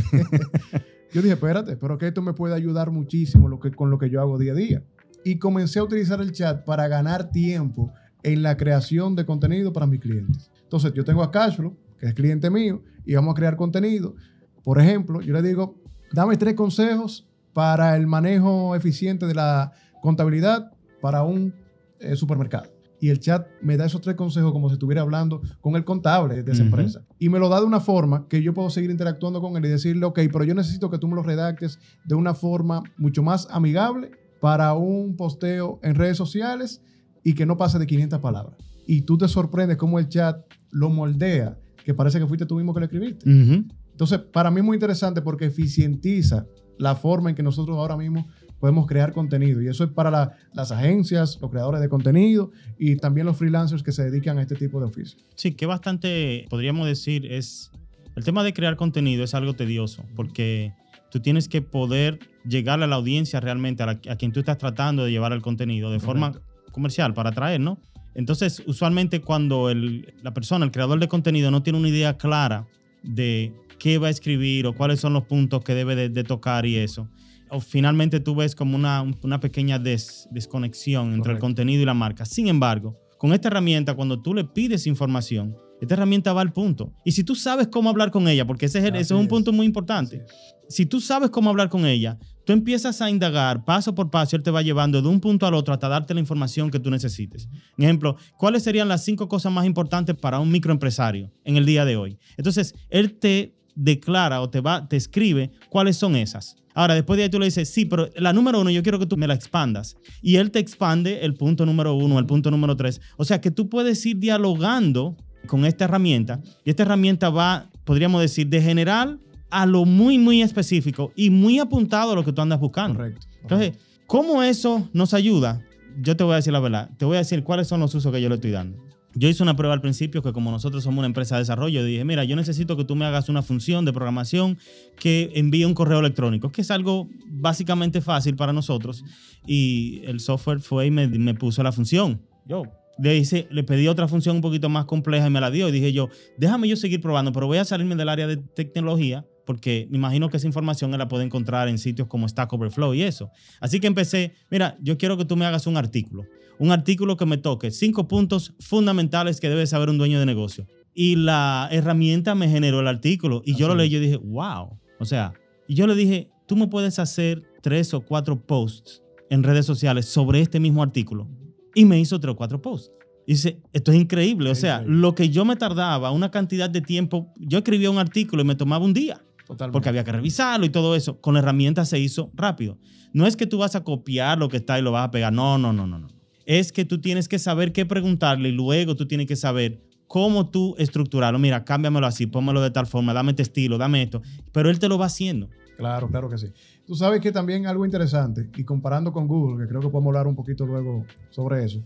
yo 1.13 1.21
dije, 1.21 1.33
espérate, 1.33 1.75
pero 1.77 1.97
que 1.97 2.07
esto 2.07 2.21
me 2.21 2.33
puede 2.33 2.55
ayudar 2.55 2.89
muchísimo 2.91 3.47
lo 3.49 3.59
que, 3.59 3.71
con 3.71 3.89
lo 3.89 3.97
que 3.97 4.09
yo 4.09 4.21
hago 4.21 4.37
día 4.37 4.51
a 4.53 4.55
día. 4.55 4.83
Y 5.23 5.37
comencé 5.37 5.79
a 5.79 5.83
utilizar 5.83 6.21
el 6.21 6.31
chat 6.31 6.63
para 6.63 6.87
ganar 6.87 7.31
tiempo 7.31 7.91
en 8.23 8.43
la 8.43 8.57
creación 8.57 9.15
de 9.15 9.25
contenido 9.25 9.73
para 9.73 9.87
mis 9.87 9.99
clientes. 9.99 10.49
Entonces, 10.63 10.93
yo 10.93 11.03
tengo 11.03 11.23
a 11.23 11.31
Cashflow, 11.31 11.75
que 11.99 12.07
es 12.07 12.13
cliente 12.13 12.49
mío, 12.49 12.81
y 13.05 13.15
vamos 13.15 13.31
a 13.31 13.35
crear 13.35 13.55
contenido. 13.55 14.15
Por 14.63 14.79
ejemplo, 14.79 15.21
yo 15.21 15.33
le 15.33 15.41
digo, 15.41 15.81
dame 16.11 16.35
tres 16.37 16.53
consejos 16.55 17.27
para 17.53 17.95
el 17.95 18.05
manejo 18.05 18.75
eficiente 18.75 19.25
de 19.25 19.33
la 19.33 19.71
contabilidad 20.01 20.71
para 21.01 21.23
un 21.23 21.53
eh, 21.99 22.15
supermercado. 22.15 22.69
y 22.99 23.09
el 23.09 23.19
chat 23.19 23.47
me 23.61 23.77
da 23.77 23.85
esos 23.85 24.01
tres 24.01 24.15
consejos 24.15 24.51
como 24.51 24.69
si 24.69 24.73
estuviera 24.73 25.01
hablando 25.01 25.41
con 25.61 25.75
el 25.75 25.85
contable 25.85 26.41
de 26.43 26.51
esa 26.51 26.63
empresa. 26.63 27.05
Y 27.19 27.29
me 27.29 27.37
lo 27.37 27.47
da 27.47 27.59
de 27.59 27.65
una 27.65 27.79
forma 27.79 28.27
que 28.27 28.41
yo 28.41 28.53
puedo 28.53 28.71
seguir 28.71 28.89
interactuando 28.89 29.39
con 29.39 29.55
él 29.55 29.65
y 29.65 29.69
decirle, 29.69 30.05
ok, 30.05 30.19
pero 30.31 30.43
yo 30.43 30.55
necesito 30.55 30.89
que 30.89 30.97
tú 30.97 31.07
me 31.07 31.15
lo 31.15 31.21
redactes 31.21 31.79
de 32.05 32.15
una 32.15 32.33
forma 32.33 32.81
mucho 32.97 33.21
más 33.21 33.47
amigable 33.51 34.11
para 34.39 34.73
un 34.73 35.15
posteo 35.15 35.79
en 35.83 35.95
redes 35.95 36.17
sociales 36.17 36.81
y 37.23 37.33
que 37.33 37.45
no 37.45 37.57
pase 37.57 37.79
de 37.79 37.87
500 37.87 38.19
palabras. 38.19 38.57
Y 38.85 39.01
tú 39.01 39.17
te 39.17 39.27
sorprendes 39.27 39.77
cómo 39.77 39.99
el 39.99 40.07
chat 40.07 40.37
lo 40.71 40.89
moldea, 40.89 41.57
que 41.83 41.93
parece 41.93 42.19
que 42.19 42.27
fuiste 42.27 42.45
tú 42.45 42.55
mismo 42.55 42.73
que 42.73 42.79
lo 42.81 42.85
escribiste. 42.85 43.29
Ujú. 43.29 43.65
Entonces, 43.91 44.19
para 44.19 44.51
mí 44.51 44.59
es 44.59 44.65
muy 44.65 44.75
interesante 44.75 45.21
porque 45.21 45.45
eficientiza 45.45 46.45
la 46.77 46.95
forma 46.95 47.29
en 47.29 47.35
que 47.35 47.43
nosotros 47.43 47.75
ahora 47.77 47.97
mismo 47.97 48.27
podemos 48.59 48.85
crear 48.87 49.11
contenido. 49.13 49.61
Y 49.61 49.67
eso 49.67 49.83
es 49.83 49.89
para 49.91 50.09
la- 50.11 50.31
las 50.53 50.71
agencias, 50.71 51.37
los 51.41 51.49
creadores 51.51 51.81
de 51.81 51.89
contenido 51.89 52.51
y 52.77 52.95
también 52.97 53.25
los 53.27 53.37
freelancers 53.37 53.83
que 53.83 53.91
se 53.91 54.03
dedican 54.03 54.37
a 54.37 54.41
este 54.43 54.55
tipo 54.55 54.79
de 54.79 54.85
oficio. 54.85 55.19
Sí, 55.35 55.53
que 55.53 55.65
bastante, 55.65 56.45
podríamos 56.49 56.87
decir, 56.87 57.25
es 57.31 57.71
el 58.15 58.23
tema 58.23 58.43
de 58.43 58.53
crear 58.53 58.75
contenido 58.77 59.23
es 59.23 59.33
algo 59.35 59.53
tedioso 59.53 60.03
porque 60.15 60.73
tú 61.11 61.19
tienes 61.19 61.47
que 61.47 61.61
poder 61.61 62.19
llegar 62.47 62.81
a 62.83 62.87
la 62.87 62.95
audiencia 62.95 63.39
realmente, 63.39 63.83
a, 63.83 63.85
la- 63.87 63.99
a 64.09 64.15
quien 64.15 64.31
tú 64.31 64.39
estás 64.39 64.57
tratando 64.57 65.03
de 65.05 65.11
llevar 65.11 65.33
el 65.33 65.41
contenido 65.41 65.91
de 65.91 65.99
forma 65.99 66.31
comercial 66.71 67.13
para 67.13 67.29
atraer, 67.29 67.59
¿no? 67.59 67.79
Entonces, 68.15 68.63
usualmente 68.65 69.21
cuando 69.21 69.69
el- 69.69 70.13
la 70.23 70.33
persona, 70.33 70.65
el 70.65 70.71
creador 70.71 70.99
de 70.99 71.07
contenido, 71.07 71.51
no 71.51 71.61
tiene 71.63 71.79
una 71.79 71.89
idea 71.89 72.17
clara 72.17 72.67
de 73.03 73.53
qué 73.79 73.97
va 73.99 74.07
a 74.07 74.09
escribir 74.09 74.65
o 74.65 74.73
cuáles 74.73 74.99
son 74.99 75.13
los 75.13 75.23
puntos 75.25 75.63
que 75.63 75.73
debe 75.75 75.95
de, 75.95 76.09
de 76.09 76.23
tocar 76.23 76.65
y 76.65 76.77
eso, 76.77 77.07
o 77.49 77.59
finalmente 77.61 78.19
tú 78.19 78.35
ves 78.35 78.55
como 78.55 78.75
una, 78.75 79.03
una 79.21 79.39
pequeña 79.39 79.77
des- 79.79 80.27
desconexión 80.31 81.13
entre 81.13 81.31
el 81.33 81.37
contenido 81.39 81.81
y 81.83 81.85
la 81.85 81.93
marca. 81.93 82.25
Sin 82.25 82.47
embargo, 82.47 82.97
con 83.17 83.33
esta 83.33 83.47
herramienta, 83.49 83.93
cuando 83.95 84.19
tú 84.21 84.33
le 84.33 84.43
pides 84.43 84.87
información, 84.87 85.55
esta 85.81 85.93
herramienta 85.93 86.33
va 86.33 86.41
al 86.41 86.53
punto. 86.53 86.93
Y 87.05 87.11
si 87.11 87.23
tú 87.23 87.35
sabes 87.35 87.67
cómo 87.67 87.89
hablar 87.89 88.11
con 88.11 88.27
ella, 88.27 88.45
porque 88.45 88.65
ese 88.65 88.79
es, 88.79 88.85
ese 88.85 88.99
es 88.99 89.11
un 89.11 89.27
punto 89.27 89.51
muy 89.51 89.65
importante, 89.65 90.25
si 90.69 90.85
tú 90.85 90.99
sabes 90.99 91.29
cómo 91.29 91.49
hablar 91.49 91.69
con 91.69 91.85
ella, 91.85 92.17
tú 92.45 92.53
empiezas 92.53 93.01
a 93.01 93.09
indagar 93.09 93.63
paso 93.63 93.93
por 93.95 94.09
paso, 94.09 94.35
él 94.35 94.43
te 94.43 94.51
va 94.51 94.61
llevando 94.61 95.01
de 95.01 95.07
un 95.07 95.19
punto 95.19 95.45
al 95.45 95.53
otro 95.53 95.73
hasta 95.73 95.87
darte 95.87 96.13
la 96.13 96.19
información 96.19 96.69
que 96.69 96.79
tú 96.79 96.89
necesites. 96.89 97.47
Por 97.47 97.85
ejemplo, 97.85 98.15
¿cuáles 98.37 98.63
serían 98.63 98.87
las 98.87 99.03
cinco 99.03 99.27
cosas 99.27 99.51
más 99.51 99.65
importantes 99.65 100.15
para 100.15 100.39
un 100.39 100.51
microempresario 100.51 101.31
en 101.43 101.57
el 101.57 101.65
día 101.65 101.85
de 101.85 101.95
hoy? 101.95 102.17
Entonces, 102.37 102.73
él 102.89 103.17
te 103.19 103.55
declara 103.75 104.41
o 104.41 104.49
te 104.49 104.59
va, 104.59 104.87
te 104.87 104.97
escribe 104.97 105.51
cuáles 105.69 105.97
son 105.97 106.15
esas. 106.15 106.55
Ahora, 106.73 106.93
después 106.93 107.17
de 107.17 107.23
ahí 107.23 107.29
tú 107.29 107.39
le 107.39 107.45
dices, 107.45 107.69
sí, 107.69 107.85
pero 107.85 108.09
la 108.15 108.33
número 108.33 108.61
uno 108.61 108.69
yo 108.69 108.83
quiero 108.83 108.99
que 108.99 109.07
tú 109.07 109.17
me 109.17 109.25
la 109.25 109.33
expandas. 109.33 109.97
Y 110.21 110.35
él 110.35 110.51
te 110.51 110.59
expande 110.59 111.25
el 111.25 111.33
punto 111.33 111.65
número 111.65 111.95
uno, 111.95 112.19
el 112.19 112.27
punto 112.27 112.51
número 112.51 112.75
tres. 112.75 113.01
O 113.17 113.25
sea 113.25 113.41
que 113.41 113.49
tú 113.49 113.67
puedes 113.67 114.05
ir 114.05 114.19
dialogando 114.19 115.17
con 115.47 115.65
esta 115.65 115.85
herramienta 115.85 116.41
y 116.63 116.69
esta 116.69 116.83
herramienta 116.83 117.29
va, 117.29 117.69
podríamos 117.83 118.21
decir, 118.21 118.47
de 118.47 118.61
general 118.61 119.19
a 119.49 119.65
lo 119.65 119.85
muy, 119.85 120.17
muy 120.19 120.41
específico 120.41 121.11
y 121.15 121.29
muy 121.29 121.59
apuntado 121.59 122.11
a 122.11 122.15
lo 122.15 122.23
que 122.23 122.33
tú 122.33 122.41
andas 122.41 122.59
buscando. 122.59 122.99
Correcto. 122.99 123.25
Entonces, 123.41 123.73
¿cómo 124.05 124.43
eso 124.43 124.89
nos 124.93 125.13
ayuda? 125.13 125.61
Yo 125.99 126.15
te 126.15 126.23
voy 126.23 126.33
a 126.33 126.35
decir 126.37 126.53
la 126.53 126.59
verdad. 126.59 126.89
Te 126.97 127.05
voy 127.05 127.15
a 127.15 127.19
decir 127.19 127.43
cuáles 127.43 127.67
son 127.67 127.79
los 127.79 127.95
usos 127.95 128.11
que 128.11 128.21
yo 128.21 128.29
le 128.29 128.35
estoy 128.35 128.51
dando. 128.51 128.77
Yo 129.15 129.27
hice 129.27 129.41
una 129.41 129.55
prueba 129.55 129.73
al 129.73 129.81
principio 129.81 130.21
que 130.21 130.31
como 130.31 130.51
nosotros 130.51 130.83
somos 130.83 130.99
una 130.99 131.07
empresa 131.07 131.35
de 131.35 131.41
desarrollo, 131.41 131.83
dije, 131.83 132.05
mira, 132.05 132.23
yo 132.23 132.35
necesito 132.35 132.77
que 132.77 132.83
tú 132.83 132.95
me 132.95 133.05
hagas 133.05 133.29
una 133.29 133.41
función 133.41 133.83
de 133.83 133.91
programación 133.91 134.59
que 134.99 135.31
envíe 135.33 135.65
un 135.65 135.73
correo 135.73 135.99
electrónico, 135.99 136.51
que 136.51 136.61
es 136.61 136.69
algo 136.69 137.09
básicamente 137.25 138.01
fácil 138.01 138.35
para 138.35 138.53
nosotros. 138.53 139.03
Y 139.47 140.01
el 140.05 140.19
software 140.19 140.59
fue 140.59 140.87
y 140.87 140.91
me, 140.91 141.07
me 141.07 141.33
puso 141.33 141.63
la 141.63 141.71
función. 141.71 142.21
Yo 142.45 142.63
le, 142.99 143.17
hice, 143.17 143.47
le 143.51 143.63
pedí 143.63 143.87
otra 143.87 144.07
función 144.07 144.37
un 144.37 144.41
poquito 144.41 144.69
más 144.69 144.85
compleja 144.85 145.27
y 145.27 145.29
me 145.29 145.41
la 145.41 145.51
dio. 145.51 145.69
Y 145.69 145.71
dije 145.71 145.93
yo, 145.93 146.09
déjame 146.37 146.67
yo 146.67 146.75
seguir 146.75 147.01
probando, 147.01 147.31
pero 147.31 147.47
voy 147.47 147.57
a 147.57 147.65
salirme 147.65 147.95
del 147.95 148.09
área 148.09 148.27
de 148.27 148.37
tecnología 148.37 149.25
porque 149.47 149.87
me 149.89 149.97
imagino 149.97 150.29
que 150.29 150.37
esa 150.37 150.45
información 150.45 150.91
la 150.91 151.07
puede 151.07 151.23
encontrar 151.23 151.69
en 151.69 151.77
sitios 151.77 152.09
como 152.09 152.27
Stack 152.27 152.51
Overflow 152.51 152.93
y 152.93 153.03
eso. 153.03 153.31
Así 153.61 153.79
que 153.79 153.87
empecé, 153.87 154.33
mira, 154.51 154.77
yo 154.81 154.97
quiero 154.97 155.17
que 155.17 155.23
tú 155.23 155.37
me 155.37 155.45
hagas 155.45 155.65
un 155.67 155.77
artículo, 155.77 156.25
un 156.59 156.71
artículo 156.71 157.15
que 157.15 157.25
me 157.25 157.37
toque 157.37 157.71
cinco 157.71 158.09
puntos 158.09 158.53
fundamentales 158.59 159.39
que 159.39 159.47
debe 159.47 159.65
saber 159.65 159.89
un 159.89 159.97
dueño 159.97 160.19
de 160.19 160.25
negocio. 160.25 160.67
Y 160.93 161.15
la 161.15 161.69
herramienta 161.71 162.35
me 162.35 162.49
generó 162.49 162.81
el 162.81 162.87
artículo 162.87 163.41
y 163.45 163.51
yo 163.51 163.67
Así 163.67 163.69
lo 163.69 163.75
leí 163.75 163.87
y 163.87 163.91
yo 163.91 163.99
dije, 164.01 164.17
wow. 164.17 164.77
O 164.99 165.05
sea, 165.05 165.33
y 165.65 165.75
yo 165.75 165.87
le 165.87 165.95
dije, 165.95 166.29
tú 166.45 166.57
me 166.57 166.67
puedes 166.67 166.99
hacer 166.99 167.41
tres 167.61 167.93
o 167.93 168.01
cuatro 168.01 168.45
posts 168.45 169.01
en 169.29 169.43
redes 169.43 169.65
sociales 169.65 170.07
sobre 170.07 170.41
este 170.41 170.59
mismo 170.59 170.83
artículo. 170.83 171.29
Y 171.77 171.85
me 171.85 171.99
hizo 171.99 172.19
tres 172.19 172.33
o 172.33 172.35
cuatro 172.35 172.59
posts. 172.59 172.91
Y 173.27 173.33
dice, 173.33 173.61
esto 173.71 173.91
es 173.91 173.99
increíble. 173.99 174.49
O 174.49 174.55
sea, 174.55 174.77
increíble. 174.77 174.99
lo 174.99 175.13
que 175.13 175.29
yo 175.29 175.45
me 175.45 175.55
tardaba, 175.55 176.09
una 176.09 176.31
cantidad 176.31 176.71
de 176.71 176.81
tiempo, 176.81 177.31
yo 177.37 177.59
escribía 177.59 177.91
un 177.91 177.99
artículo 177.99 178.41
y 178.41 178.45
me 178.45 178.55
tomaba 178.55 178.83
un 178.83 178.93
día 178.93 179.21
Totalmente. 179.45 179.73
porque 179.73 179.89
había 179.89 180.03
que 180.03 180.11
revisarlo 180.11 180.65
y 180.65 180.69
todo 180.69 180.95
eso. 180.95 181.21
Con 181.21 181.35
la 181.35 181.41
herramienta 181.41 181.85
se 181.85 181.99
hizo 181.99 182.31
rápido. 182.33 182.79
No 183.13 183.27
es 183.27 183.35
que 183.37 183.45
tú 183.45 183.59
vas 183.59 183.75
a 183.75 183.83
copiar 183.83 184.39
lo 184.39 184.49
que 184.49 184.57
está 184.57 184.79
y 184.79 184.81
lo 184.81 184.91
vas 184.91 185.07
a 185.07 185.11
pegar. 185.11 185.31
No, 185.31 185.59
no, 185.59 185.71
no, 185.71 185.85
no. 185.85 185.99
no. 185.99 186.07
Es 186.47 186.71
que 186.71 186.83
tú 186.83 186.99
tienes 186.99 187.27
que 187.27 187.37
saber 187.37 187.73
qué 187.73 187.85
preguntarle 187.85 188.49
y 188.49 188.53
luego 188.53 188.95
tú 188.95 189.07
tienes 189.07 189.27
que 189.27 189.35
saber 189.35 189.83
cómo 190.07 190.49
tú 190.49 190.73
estructurarlo. 190.79 191.37
Mira, 191.37 191.63
cámbiamelo 191.63 192.07
así, 192.07 192.25
pónmelo 192.25 192.61
de 192.61 192.71
tal 192.71 192.87
forma, 192.87 193.13
dame 193.13 193.31
este 193.33 193.43
estilo, 193.43 193.77
dame 193.77 194.01
esto. 194.01 194.23
Pero 194.51 194.71
él 194.71 194.79
te 194.79 194.87
lo 194.87 194.97
va 194.97 195.05
haciendo. 195.05 195.49
Claro, 195.77 196.07
claro 196.09 196.27
que 196.27 196.37
sí. 196.37 196.47
Tú 196.85 196.95
sabes 196.95 197.21
que 197.21 197.31
también 197.31 197.67
algo 197.67 197.85
interesante, 197.85 198.49
y 198.55 198.63
comparando 198.63 199.13
con 199.13 199.27
Google, 199.27 199.63
que 199.63 199.69
creo 199.69 199.79
que 199.79 199.89
podemos 199.89 200.09
hablar 200.09 200.27
un 200.27 200.35
poquito 200.35 200.65
luego 200.65 201.05
sobre 201.29 201.63
eso, 201.63 201.81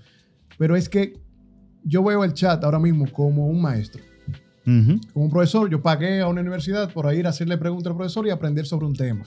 pero 0.58 0.76
es 0.76 0.88
que 0.88 1.20
yo 1.84 2.04
veo 2.04 2.24
el 2.24 2.34
chat 2.34 2.64
ahora 2.64 2.80
mismo 2.80 3.06
como 3.12 3.48
un 3.48 3.62
maestro, 3.62 4.02
como 4.64 5.26
un 5.26 5.32
profesor. 5.32 5.70
Yo 5.70 5.82
pagué 5.82 6.22
a 6.22 6.28
una 6.28 6.42
universidad 6.42 6.94
por 6.94 7.12
ir 7.14 7.26
a 7.26 7.32
hacerle 7.32 7.58
preguntas 7.58 7.92
al 7.92 7.98
profesor 7.98 8.28
y 8.28 8.30
aprender 8.30 8.66
sobre 8.66 8.86
un 8.86 8.94
tema. 8.94 9.24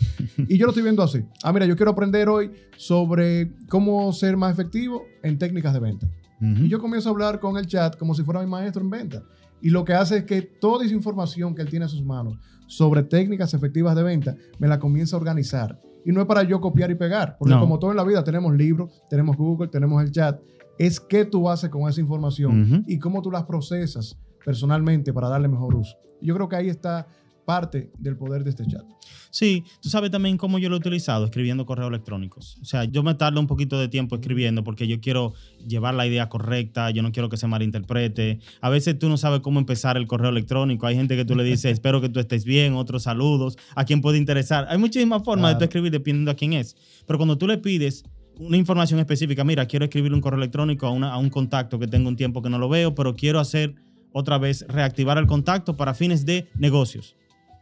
Y 0.49 0.57
yo 0.57 0.67
lo 0.67 0.71
estoy 0.71 0.85
viendo 0.85 1.03
así. 1.03 1.25
Ah, 1.43 1.53
mira, 1.53 1.67
yo 1.67 1.77
quiero 1.77 1.91
aprender 1.91 2.29
hoy 2.29 2.53
sobre 2.77 3.53
cómo 3.69 4.13
ser 4.13 4.37
más 4.37 4.53
efectivo 4.53 5.05
en 5.23 5.39
técnicas 5.39 5.75
de 5.75 5.81
venta. 5.81 6.07
Y 6.41 6.69
yo 6.69 6.79
comienzo 6.79 7.09
a 7.09 7.13
hablar 7.13 7.41
con 7.41 7.57
el 7.57 7.67
chat 7.67 7.97
como 7.97 8.15
si 8.15 8.23
fuera 8.23 8.41
mi 8.41 8.47
maestro 8.47 8.83
en 8.83 8.91
venta. 8.91 9.23
Y 9.65 9.71
lo 9.71 9.85
que 9.85 9.95
hace 9.95 10.19
es 10.19 10.25
que 10.25 10.43
toda 10.43 10.85
esa 10.85 10.95
información 10.95 11.55
que 11.55 11.63
él 11.63 11.69
tiene 11.71 11.87
en 11.87 11.89
sus 11.89 12.05
manos 12.05 12.39
sobre 12.67 13.03
técnicas 13.03 13.55
efectivas 13.55 13.97
de 13.97 14.03
venta, 14.03 14.37
me 14.59 14.69
la 14.69 14.79
comienza 14.79 15.17
a 15.17 15.19
organizar. 15.19 15.81
Y 16.05 16.13
no 16.13 16.21
es 16.21 16.27
para 16.27 16.43
yo 16.43 16.61
copiar 16.61 16.91
y 16.91 16.95
pegar, 16.95 17.37
porque 17.39 17.55
No. 17.55 17.61
como 17.61 17.79
todo 17.79 17.91
en 17.91 17.97
la 17.97 18.05
vida 18.05 18.23
tenemos 18.23 18.55
libros, 18.55 19.03
tenemos 19.09 19.37
Google, 19.37 19.69
tenemos 19.69 20.03
el 20.03 20.11
chat, 20.13 20.39
es 20.79 21.01
qué 21.01 21.25
tú 21.25 21.49
haces 21.49 21.71
con 21.71 21.89
esa 21.89 22.01
información 22.01 22.85
y 22.87 22.99
cómo 22.99 23.23
tú 23.23 23.31
las 23.31 23.45
procesas 23.45 24.17
personalmente 24.45 25.13
para 25.13 25.29
darle 25.31 25.49
mejor 25.49 25.75
uso. 25.75 25.97
Yo 26.21 26.35
creo 26.35 26.49
que 26.49 26.57
ahí 26.57 26.69
está 26.69 27.07
parte 27.45 27.91
del 27.99 28.17
poder 28.17 28.45
de 28.45 28.51
este 28.51 28.67
chat. 28.67 28.85
Sí, 29.31 29.65
tú 29.83 29.89
sabes 29.89 30.11
también 30.11 30.37
cómo 30.37 30.59
yo 30.59 30.69
lo 30.69 30.77
he 30.77 30.79
utilizado, 30.79 31.25
escribiendo 31.25 31.67
correos 31.67 31.89
electrónicos. 31.89 32.57
O 32.63 32.65
sea, 32.65 32.85
yo 32.85 33.03
me 33.03 33.15
tardo 33.15 33.41
un 33.41 33.47
poquito 33.49 33.79
de 33.81 33.89
tiempo 33.89 34.15
escribiendo 34.15 34.63
porque 34.63 34.87
yo 34.87 35.01
quiero 35.01 35.35
llevar 35.67 35.95
la 35.95 36.07
idea 36.07 36.29
correcta, 36.29 36.91
yo 36.91 37.03
no 37.03 37.11
quiero 37.13 37.29
que 37.29 37.37
se 37.37 37.47
malinterprete. 37.49 38.39
A 38.61 38.71
veces 38.71 38.99
tú 38.99 39.09
no 39.09 39.17
sabes 39.17 39.41
cómo 39.41 39.59
empezar 39.59 39.97
el 39.97 40.07
correo 40.07 40.31
electrónico. 40.31 40.87
Hay 40.87 40.95
gente 40.97 41.17
que 41.17 41.25
tú 41.25 41.35
le 41.35 41.43
dices, 41.45 41.65
espero 41.73 42.01
que 42.01 42.09
tú 42.09 42.21
estés 42.21 42.45
bien, 42.45 42.75
otros 42.75 43.03
saludos, 43.03 43.57
a 43.75 43.85
quién 43.85 44.01
puede 44.01 44.19
interesar. 44.19 44.67
Hay 44.69 44.79
muchísimas 44.79 45.23
formas 45.25 45.51
de 45.51 45.55
tú 45.55 45.59
Claro. 45.59 45.65
escribir 45.65 45.91
dependiendo 45.93 46.31
a 46.31 46.35
quién 46.35 46.53
es. 46.53 46.77
Pero 47.07 47.19
cuando 47.19 47.37
tú 47.37 47.47
le 47.49 47.59
pides 47.59 48.05
una 48.39 48.57
información 48.57 49.01
específica, 49.01 49.43
mira, 49.45 49.67
quiero 49.67 49.85
escribir 49.85 50.13
un 50.13 50.21
correo 50.21 50.39
electrónico 50.39 50.87
a, 50.87 50.91
una- 50.91 51.13
a 51.13 51.19
un 51.19 51.29
contacto 51.31 51.79
que 51.79 51.87
tengo 51.89 52.09
un 52.09 52.17
tiempo 52.17 52.41
que 52.43 52.51
no 52.51 52.59
lo 52.59 52.69
veo, 52.69 52.95
pero 52.95 53.15
quiero 53.15 53.41
hacer 53.41 53.75
otra 54.13 54.39
vez, 54.39 54.65
reactivar 54.69 55.19
el 55.19 55.27
contacto 55.27 55.77
para 55.77 55.93
fines 55.93 56.25
de 56.25 56.47
negocios. 56.57 57.17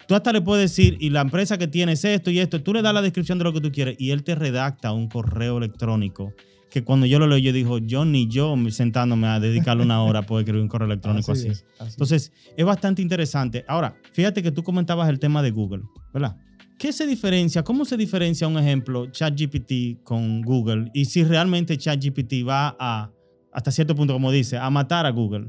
Tú 0.06 0.14
hasta 0.14 0.32
le 0.32 0.40
puedes 0.40 0.71
decir, 0.71 0.97
y 1.00 1.11
la 1.11 1.21
empresa 1.21 1.59
que 1.59 1.68
tiene 1.68 1.92
es 1.92 2.04
esto 2.04 2.30
y 2.30 2.38
esto, 2.38 2.62
tú 2.62 2.73
le 2.73 2.82
das 2.82 2.94
la 2.94 3.02
descripción 3.02 3.38
de 3.38 3.44
lo 3.44 3.52
que 3.52 3.61
tú 3.61 3.71
quieres 3.71 3.97
y 3.99 4.11
él 4.11 4.25
te 4.25 4.35
redacta 4.35 4.92
un 4.92 5.09
correo 5.09 5.59
electrónico 5.59 6.32
que 6.73 6.82
cuando 6.82 7.04
yo 7.04 7.18
lo 7.18 7.26
leo 7.26 7.37
yo 7.37 7.52
digo, 7.52 7.78
yo 7.78 8.06
ni 8.06 8.28
yo 8.28 8.56
sentándome 8.71 9.26
a 9.26 9.38
dedicarle 9.38 9.82
una 9.82 10.02
hora 10.02 10.23
puedo 10.23 10.40
escribir 10.40 10.62
un 10.62 10.68
correo 10.68 10.87
electrónico 10.87 11.32
así. 11.32 11.49
es, 11.49 11.66
así 11.78 11.92
Entonces, 11.92 12.32
es 12.56 12.64
bastante 12.64 13.02
interesante. 13.02 13.62
Ahora, 13.68 13.94
fíjate 14.12 14.42
que 14.42 14.50
tú 14.50 14.62
comentabas 14.62 15.11
el 15.11 15.18
tema 15.18 15.42
de 15.42 15.50
Google, 15.50 15.82
¿verdad? 16.14 16.35
¿Qué 16.78 16.92
se 16.92 17.06
diferencia? 17.06 17.62
¿Cómo 17.62 17.85
se 17.85 17.99
diferencia 17.99 18.49
un 18.49 18.59
ejemplo 18.59 19.06
ChatGPT 19.06 20.02
con 20.02 20.40
Google? 20.40 20.90
Y 20.94 21.04
si 21.04 21.23
realmente 21.25 21.76
ChatGPT 21.76 22.49
va 22.49 22.75
a, 22.78 23.11
hasta 23.52 23.71
cierto 23.71 23.94
punto, 23.94 24.14
como 24.14 24.32
dice, 24.32 24.56
a 24.56 24.71
matar 24.71 25.04
a 25.04 25.11
Google 25.11 25.49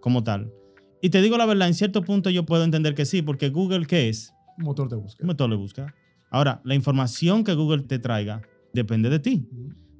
como 0.00 0.22
tal. 0.22 0.52
Y 1.00 1.10
te 1.10 1.22
digo 1.22 1.36
la 1.38 1.46
verdad, 1.46 1.68
en 1.68 1.74
cierto 1.74 2.02
punto 2.02 2.30
yo 2.30 2.44
puedo 2.44 2.64
entender 2.64 2.94
que 2.94 3.04
sí, 3.04 3.22
porque 3.22 3.50
Google, 3.50 3.86
¿qué 3.86 4.08
es? 4.08 4.32
un 4.58 4.64
motor 4.64 4.88
de 4.88 4.96
Un 4.96 5.02
búsqueda. 5.02 5.26
motor 5.26 5.50
de 5.50 5.56
búsqueda. 5.56 5.94
Ahora, 6.30 6.60
la 6.64 6.74
información 6.74 7.44
que 7.44 7.54
Google 7.54 7.84
te 7.84 7.98
traiga 7.98 8.42
depende 8.74 9.08
de 9.08 9.18
ti. 9.20 9.48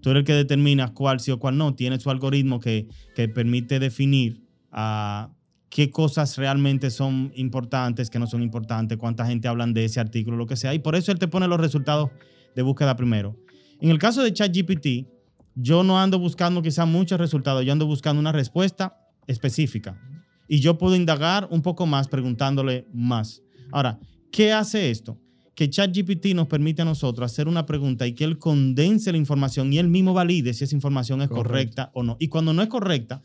Tú 0.02 0.10
eres 0.10 0.20
el 0.20 0.24
que 0.26 0.34
determina 0.34 0.92
cuál 0.94 1.20
sí 1.20 1.30
o 1.30 1.38
cuál 1.38 1.56
no. 1.56 1.74
Tiene 1.74 1.98
su 2.00 2.10
algoritmo 2.10 2.60
que, 2.60 2.88
que 3.14 3.28
permite 3.28 3.78
definir 3.78 4.42
ah, 4.72 5.30
qué 5.70 5.90
cosas 5.90 6.36
realmente 6.36 6.90
son 6.90 7.32
importantes, 7.36 8.10
qué 8.10 8.18
no 8.18 8.26
son 8.26 8.42
importantes, 8.42 8.98
cuánta 8.98 9.26
gente 9.26 9.48
hablan 9.48 9.74
de 9.74 9.84
ese 9.84 10.00
artículo, 10.00 10.36
lo 10.36 10.46
que 10.46 10.56
sea. 10.56 10.74
Y 10.74 10.80
por 10.80 10.96
eso 10.96 11.12
él 11.12 11.18
te 11.18 11.28
pone 11.28 11.46
los 11.46 11.60
resultados 11.60 12.10
de 12.54 12.62
búsqueda 12.62 12.96
primero. 12.96 13.36
En 13.80 13.90
el 13.90 13.98
caso 13.98 14.22
de 14.22 14.32
ChatGPT, 14.32 15.06
yo 15.54 15.82
no 15.84 16.00
ando 16.00 16.18
buscando 16.18 16.62
quizá 16.62 16.84
muchos 16.84 17.18
resultados, 17.18 17.64
yo 17.64 17.72
ando 17.72 17.86
buscando 17.86 18.20
una 18.20 18.32
respuesta 18.32 18.98
específica. 19.26 20.00
Y 20.48 20.60
yo 20.60 20.78
puedo 20.78 20.96
indagar 20.96 21.46
un 21.50 21.62
poco 21.62 21.86
más 21.86 22.08
preguntándole 22.08 22.86
más. 22.92 23.42
Ahora, 23.70 23.98
¿qué 24.32 24.52
hace 24.52 24.90
esto? 24.90 25.18
Que 25.54 25.68
ChatGPT 25.68 26.34
nos 26.34 26.46
permite 26.46 26.82
a 26.82 26.84
nosotros 26.84 27.30
hacer 27.30 27.48
una 27.48 27.66
pregunta 27.66 28.06
y 28.06 28.14
que 28.14 28.24
él 28.24 28.38
condense 28.38 29.12
la 29.12 29.18
información 29.18 29.72
y 29.72 29.78
él 29.78 29.88
mismo 29.88 30.14
valide 30.14 30.54
si 30.54 30.64
esa 30.64 30.74
información 30.74 31.20
es 31.20 31.28
Correcto. 31.28 31.48
correcta 31.48 31.90
o 31.94 32.02
no. 32.02 32.16
Y 32.18 32.28
cuando 32.28 32.52
no 32.52 32.62
es 32.62 32.68
correcta, 32.68 33.22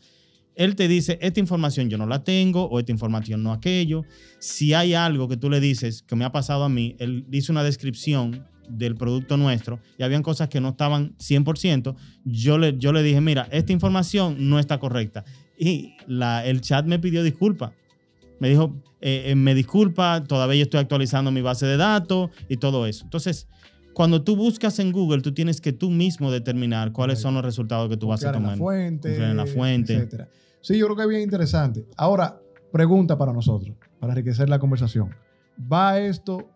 él 0.54 0.76
te 0.76 0.86
dice, 0.86 1.18
esta 1.20 1.40
información 1.40 1.88
yo 1.88 1.98
no 1.98 2.06
la 2.06 2.22
tengo 2.22 2.64
o 2.64 2.78
esta 2.78 2.92
información 2.92 3.42
no 3.42 3.52
aquello. 3.52 4.04
Si 4.38 4.74
hay 4.74 4.94
algo 4.94 5.28
que 5.28 5.36
tú 5.36 5.50
le 5.50 5.60
dices 5.60 6.02
que 6.02 6.16
me 6.16 6.24
ha 6.24 6.32
pasado 6.32 6.64
a 6.64 6.68
mí, 6.68 6.94
él 6.98 7.24
dice 7.28 7.50
una 7.50 7.64
descripción 7.64 8.46
del 8.68 8.94
producto 8.94 9.36
nuestro 9.36 9.80
y 9.98 10.02
habían 10.04 10.22
cosas 10.22 10.48
que 10.48 10.60
no 10.60 10.70
estaban 10.70 11.16
100%, 11.18 11.94
yo 12.24 12.58
le, 12.58 12.76
yo 12.78 12.92
le 12.92 13.02
dije, 13.02 13.20
mira, 13.20 13.48
esta 13.50 13.72
información 13.72 14.48
no 14.48 14.58
está 14.58 14.78
correcta. 14.78 15.24
Y 15.58 15.96
la, 16.06 16.44
el 16.44 16.60
chat 16.60 16.86
me 16.86 16.98
pidió 16.98 17.22
disculpas. 17.22 17.72
Me 18.40 18.48
dijo, 18.48 18.74
eh, 19.00 19.24
eh, 19.26 19.34
me 19.34 19.54
disculpa, 19.54 20.22
todavía 20.24 20.56
yo 20.56 20.62
estoy 20.64 20.80
actualizando 20.80 21.30
mi 21.30 21.40
base 21.40 21.66
de 21.66 21.76
datos 21.76 22.30
y 22.48 22.56
todo 22.56 22.86
eso. 22.86 23.04
Entonces, 23.04 23.48
cuando 23.92 24.22
tú 24.22 24.34
buscas 24.36 24.78
en 24.80 24.90
Google, 24.90 25.22
tú 25.22 25.32
tienes 25.32 25.60
que 25.60 25.72
tú 25.72 25.90
mismo 25.90 26.32
determinar 26.32 26.90
cuáles 26.92 27.20
son 27.20 27.34
los 27.34 27.44
resultados 27.44 27.88
que 27.88 27.96
tú 27.96 28.08
vas 28.08 28.24
a 28.24 28.32
Confiar 28.32 28.34
en 28.34 28.42
tomar. 28.42 28.58
la 28.58 28.62
fuente, 28.62 29.16
en 29.30 29.36
la 29.36 29.46
fuente. 29.46 29.94
etcétera. 29.94 30.28
Sí, 30.60 30.76
yo 30.78 30.86
creo 30.86 30.96
que 30.96 31.02
es 31.02 31.08
bien 31.08 31.22
interesante. 31.22 31.86
Ahora, 31.96 32.40
pregunta 32.72 33.16
para 33.16 33.32
nosotros, 33.32 33.76
para 34.00 34.12
enriquecer 34.14 34.48
la 34.48 34.58
conversación. 34.58 35.14
¿Va 35.72 36.00
esto 36.00 36.50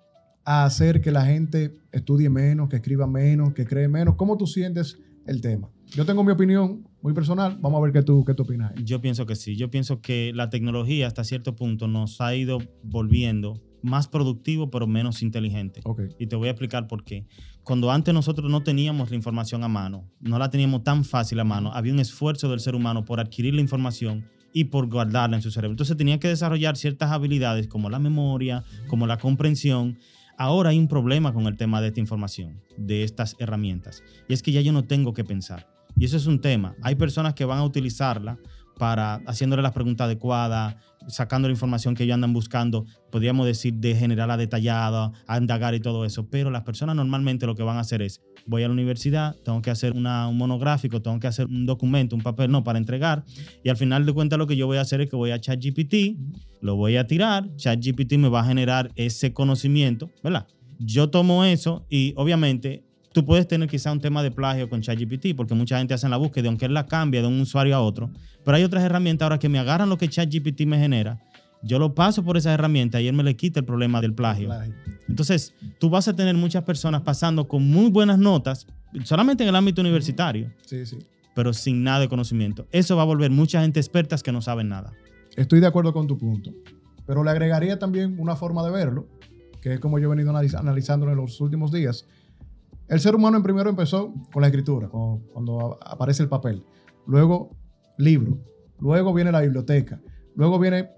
a 0.45 0.64
hacer 0.64 1.00
que 1.00 1.12
la 1.12 1.25
gente 1.25 1.76
estudie 1.93 2.28
menos, 2.28 2.69
que 2.69 2.76
escriba 2.76 3.07
menos, 3.07 3.55
que 3.55 3.64
cree 3.67 3.87
menos? 3.87 4.17
¿Cómo 4.17 4.37
tú 4.37 4.47
sientes 4.47 4.99
el 5.26 5.40
tema? 5.40 5.71
Yo 5.95 6.04
tengo 6.04 6.23
mi 6.23 6.33
opinión 6.33 6.87
muy 7.02 7.12
personal. 7.12 7.59
Vamos 7.61 7.78
a 7.78 7.83
ver 7.83 7.92
qué 7.92 8.02
tú, 8.02 8.25
qué 8.25 8.35
tú 8.35 8.42
opinas. 8.42 8.73
Yo 8.85 9.00
pienso 9.00 9.26
que 9.26 9.37
sí. 9.37 9.57
Yo 9.57 9.71
pienso 9.71 10.00
que 10.00 10.33
la 10.35 10.50
tecnología 10.50 11.07
hasta 11.07 11.25
cierto 11.25 11.57
punto 11.57 11.88
nos 11.88 12.21
ha 12.21 12.35
ido 12.35 12.59
volviendo 12.83 13.61
más 13.83 14.09
productivo 14.09 14.71
pero 14.71 14.87
menos 14.87 15.23
inteligente. 15.23 15.80
Ok. 15.85 16.02
Y 16.18 16.26
te 16.26 16.37
voy 16.37 16.49
a 16.49 16.52
explicar 16.52 16.87
por 16.87 17.04
qué. 17.04 17.26
Cuando 17.62 17.90
antes 17.90 18.12
nosotros 18.14 18.50
no 18.50 18.62
teníamos 18.62 19.11
la 19.11 19.16
información 19.16 19.62
a 19.64 19.68
mano, 19.68 20.09
no 20.21 20.38
la 20.38 20.50
teníamos 20.50 20.85
tan 20.85 21.04
fácil 21.04 21.40
a 21.40 21.45
mano, 21.45 21.73
había 21.73 21.92
un 21.92 22.00
esfuerzo 22.00 22.49
del 22.49 22.61
ser 22.61 22.75
humano 22.75 23.04
por 23.04 23.21
adquirir 23.21 23.54
la 23.54 23.61
información 23.61 24.25
y 24.52 24.64
por 24.64 24.88
guardarla 24.88 25.37
en 25.37 25.42
su 25.42 25.50
cerebro. 25.50 25.73
Entonces 25.73 25.97
tenía 25.97 26.18
que 26.18 26.28
desarrollar 26.28 26.76
ciertas 26.76 27.11
habilidades 27.11 27.68
como 27.68 27.90
la 27.90 27.99
memoria, 27.99 28.64
como 28.88 29.07
la 29.07 29.18
comprensión. 29.18 29.99
Ahora 30.38 30.71
hay 30.71 30.78
un 30.78 30.88
problema 30.88 31.33
con 31.33 31.47
el 31.47 31.57
tema 31.57 31.80
de 31.80 31.88
esta 31.88 32.00
información, 32.00 32.62
de 32.76 33.04
estas 33.04 33.37
herramientas. 33.38 34.02
Y 34.28 34.33
es 34.33 34.42
que 34.42 34.52
ya 34.52 34.61
yo 34.61 34.73
no 34.73 34.85
tengo 34.85 35.12
que 35.12 35.25
pensar. 35.25 35.77
Y 35.99 36.05
eso 36.05 36.17
es 36.17 36.26
un 36.26 36.40
tema. 36.40 36.75
Hay 36.83 36.95
personas 36.95 37.35
que 37.35 37.45
van 37.45 37.59
a 37.59 37.64
utilizarla 37.64 38.38
para 38.78 39.14
haciéndole 39.26 39.61
las 39.62 39.73
preguntas 39.73 40.05
adecuadas, 40.05 40.76
sacando 41.09 41.49
la 41.49 41.52
información 41.52 41.97
que 41.97 42.05
ellos 42.05 42.14
andan 42.14 42.33
buscando, 42.33 42.85
podríamos 43.11 43.45
decir 43.47 43.75
de 43.75 43.97
general 43.97 44.31
a 44.31 44.37
detallada, 44.37 45.11
a 45.26 45.38
indagar 45.38 45.75
y 45.75 45.81
todo 45.81 46.05
eso. 46.05 46.28
Pero 46.31 46.50
las 46.50 46.62
personas 46.62 46.95
normalmente 46.95 47.47
lo 47.47 47.57
que 47.57 47.64
van 47.64 47.76
a 47.78 47.81
hacer 47.81 48.02
es, 48.02 48.21
voy 48.47 48.62
a 48.62 48.69
la 48.69 48.75
universidad, 48.75 49.35
tengo 49.45 49.61
que 49.62 49.71
hacer 49.71 49.95
una- 49.95 50.28
un 50.28 50.37
monográfico, 50.37 51.02
tengo 51.02 51.19
que 51.19 51.26
hacer 51.26 51.47
un 51.47 51.67
documento, 51.67 52.14
un 52.14 52.23
papel, 52.23 52.52
no, 52.52 52.62
para 52.62 52.78
entregar. 52.78 53.25
Y 53.64 53.69
al 53.69 53.76
final 53.76 54.07
de 54.07 54.12
cuentas 54.12 54.38
lo 54.38 54.47
que 54.47 54.55
yo 54.57 54.67
voy 54.69 54.76
a 54.76 54.83
hacer 54.83 55.00
es 55.00 55.11
que 55.11 55.17
voy 55.17 55.33
a 55.33 55.40
ChatGPT, 55.40 56.17
lo 56.61 56.76
voy 56.76 56.97
a 56.99 57.07
tirar, 57.09 57.49
ChatGPT 57.57 58.12
me 58.19 58.28
va 58.28 58.43
a 58.43 58.45
generar 58.45 58.93
ese 58.95 59.33
conocimiento, 59.33 60.11
¿verdad? 60.23 60.47
Yo 60.78 61.11
tomo 61.11 61.45
eso 61.45 61.85
y 61.90 62.12
obviamente 62.17 62.85
tú 63.18 63.26
puedes 63.26 63.48
tener 63.48 63.68
quizá 63.68 63.90
un 63.90 64.00
tema 64.00 64.22
de 64.22 64.30
plagio 64.30 64.68
con 64.68 64.80
ChatGPT, 64.80 65.34
porque 65.37 65.54
mucha 65.54 65.78
gente 65.78 65.92
hace 65.94 66.08
la 66.08 66.16
búsqueda, 66.16 66.48
aunque 66.48 66.66
él 66.66 66.75
la 66.75 66.87
cambia 66.87 67.20
de 67.20 67.26
un 67.26 67.40
usuario 67.40 67.75
a 67.75 67.80
otro. 67.80 68.10
Pero 68.44 68.56
hay 68.56 68.62
otras 68.62 68.84
herramientas 68.84 69.26
ahora 69.26 69.38
que 69.38 69.48
me 69.48 69.58
agarran 69.58 69.88
lo 69.88 69.98
que 69.98 70.08
ChatGPT 70.08 70.62
me 70.66 70.78
genera, 70.78 71.20
yo 71.64 71.80
lo 71.80 71.92
paso 71.96 72.22
por 72.22 72.37
esas 72.37 72.54
herramientas 72.54 73.00
y 73.00 73.08
él 73.08 73.14
me 73.16 73.25
le 73.25 73.34
quita 73.34 73.58
el 73.58 73.66
problema 73.66 74.00
del 74.00 74.14
plagio. 74.14 74.46
Plagio. 74.46 74.72
Entonces, 75.08 75.52
tú 75.80 75.90
vas 75.90 76.06
a 76.06 76.14
tener 76.14 76.37
muchas 76.37 76.62
personas 76.62 77.00
pasando 77.02 77.48
con 77.48 77.68
muy 77.68 77.90
buenas 77.90 78.18
notas, 78.20 78.66
solamente 79.02 79.42
en 79.42 79.48
el 79.48 79.56
ámbito 79.56 79.80
universitario, 79.80 80.52
Sí, 80.64 80.87
sí. 80.87 80.98
pero 81.34 81.52
sin 81.52 81.82
nada 81.82 81.98
de 81.98 82.08
conocimiento. 82.08 82.68
Eso 82.70 82.94
va 82.96 83.02
a 83.02 83.06
volver 83.06 83.32
mucha 83.32 83.60
gente 83.62 83.80
expertas 83.80 84.22
que 84.22 84.30
no 84.30 84.40
saben 84.40 84.68
nada. 84.68 84.92
Estoy 85.37 85.58
de 85.58 85.66
acuerdo 85.66 85.92
con 85.92 86.06
tu 86.06 86.16
punto. 86.16 86.52
Pero 87.04 87.25
le 87.25 87.30
agregaría 87.32 87.80
también 87.80 88.14
una 88.20 88.37
forma 88.37 88.64
de 88.64 88.70
verlo, 88.70 89.08
que 89.60 89.72
es 89.75 89.80
como 89.80 89.98
yo 89.98 90.06
he 90.06 90.14
venido 90.14 90.32
analiz- 90.32 90.56
analizando 90.56 91.10
en 91.10 91.16
los 91.16 91.40
últimos 91.40 91.72
días. 91.72 92.06
El 92.88 93.00
ser 93.00 93.14
humano 93.14 93.37
en 93.37 93.42
primero 93.42 93.68
empezó 93.71 94.14
con 94.33 94.40
la 94.42 94.49
escritura, 94.49 94.88
con- 94.88 95.21
cuando 95.28 95.78
aparece 95.85 96.23
el 96.23 96.28
papel. 96.28 96.64
Luego, 97.07 97.50
libro. 97.99 98.38
Luego 98.80 99.12
viene 99.12 99.30
la 99.33 99.40
biblioteca. 99.40 100.00
Luego 100.35 100.59
viene 100.59 100.90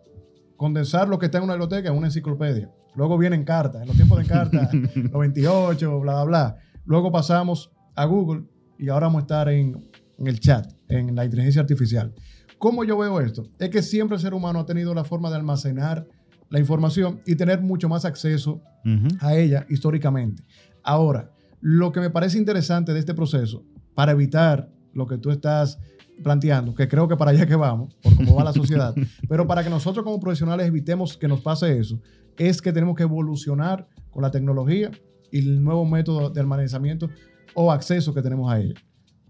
condensar 0.56 1.08
lo 1.08 1.18
que 1.18 1.26
está 1.26 1.38
en 1.38 1.44
una 1.44 1.54
biblioteca 1.54 1.88
en 1.88 1.96
una 1.96 2.08
enciclopedia. 2.08 2.70
Luego 2.94 3.16
vienen 3.18 3.44
cartas, 3.44 3.80
en 3.82 3.88
los 3.88 3.96
tiempos 3.96 4.18
de 4.18 4.26
cartas, 4.26 4.68
los 4.94 5.12
28, 5.12 6.00
bla, 6.00 6.12
bla, 6.14 6.24
bla. 6.24 6.56
Luego 6.84 7.10
pasamos 7.10 7.70
a 7.94 8.04
Google 8.04 8.44
y 8.78 8.88
ahora 8.88 9.06
vamos 9.06 9.20
a 9.20 9.22
estar 9.22 9.48
en, 9.48 9.88
en 10.18 10.26
el 10.26 10.38
chat, 10.40 10.72
en 10.88 11.14
la 11.14 11.24
inteligencia 11.24 11.60
artificial. 11.62 12.12
¿Cómo 12.58 12.84
yo 12.84 12.98
veo 12.98 13.20
esto? 13.20 13.44
Es 13.58 13.70
que 13.70 13.82
siempre 13.82 14.16
el 14.16 14.20
ser 14.22 14.34
humano 14.34 14.60
ha 14.60 14.66
tenido 14.66 14.92
la 14.92 15.04
forma 15.04 15.30
de 15.30 15.36
almacenar 15.36 16.06
la 16.50 16.58
información 16.58 17.22
y 17.26 17.36
tener 17.36 17.62
mucho 17.62 17.88
más 17.88 18.04
acceso 18.04 18.60
a 19.20 19.34
ella 19.36 19.64
históricamente. 19.70 20.42
Ahora, 20.82 21.30
lo 21.60 21.92
que 21.92 22.00
me 22.00 22.10
parece 22.10 22.38
interesante 22.38 22.92
de 22.92 22.98
este 22.98 23.14
proceso, 23.14 23.64
para 23.94 24.12
evitar 24.12 24.70
lo 24.92 25.06
que 25.06 25.18
tú 25.18 25.30
estás 25.30 25.78
planteando, 26.22 26.74
que 26.74 26.88
creo 26.88 27.08
que 27.08 27.16
para 27.16 27.30
allá 27.30 27.46
que 27.46 27.56
vamos, 27.56 27.94
por 28.02 28.14
cómo 28.16 28.34
va 28.34 28.44
la 28.44 28.52
sociedad, 28.52 28.94
pero 29.28 29.46
para 29.46 29.62
que 29.64 29.70
nosotros 29.70 30.04
como 30.04 30.20
profesionales 30.20 30.66
evitemos 30.66 31.16
que 31.16 31.28
nos 31.28 31.40
pase 31.40 31.78
eso, 31.78 32.00
es 32.38 32.60
que 32.60 32.72
tenemos 32.72 32.96
que 32.96 33.02
evolucionar 33.02 33.88
con 34.10 34.22
la 34.22 34.30
tecnología 34.30 34.90
y 35.30 35.38
el 35.38 35.62
nuevo 35.62 35.84
método 35.84 36.30
de 36.30 36.40
almacenamiento 36.40 37.08
o 37.54 37.72
acceso 37.72 38.14
que 38.14 38.22
tenemos 38.22 38.50
a 38.52 38.60
ella. 38.60 38.74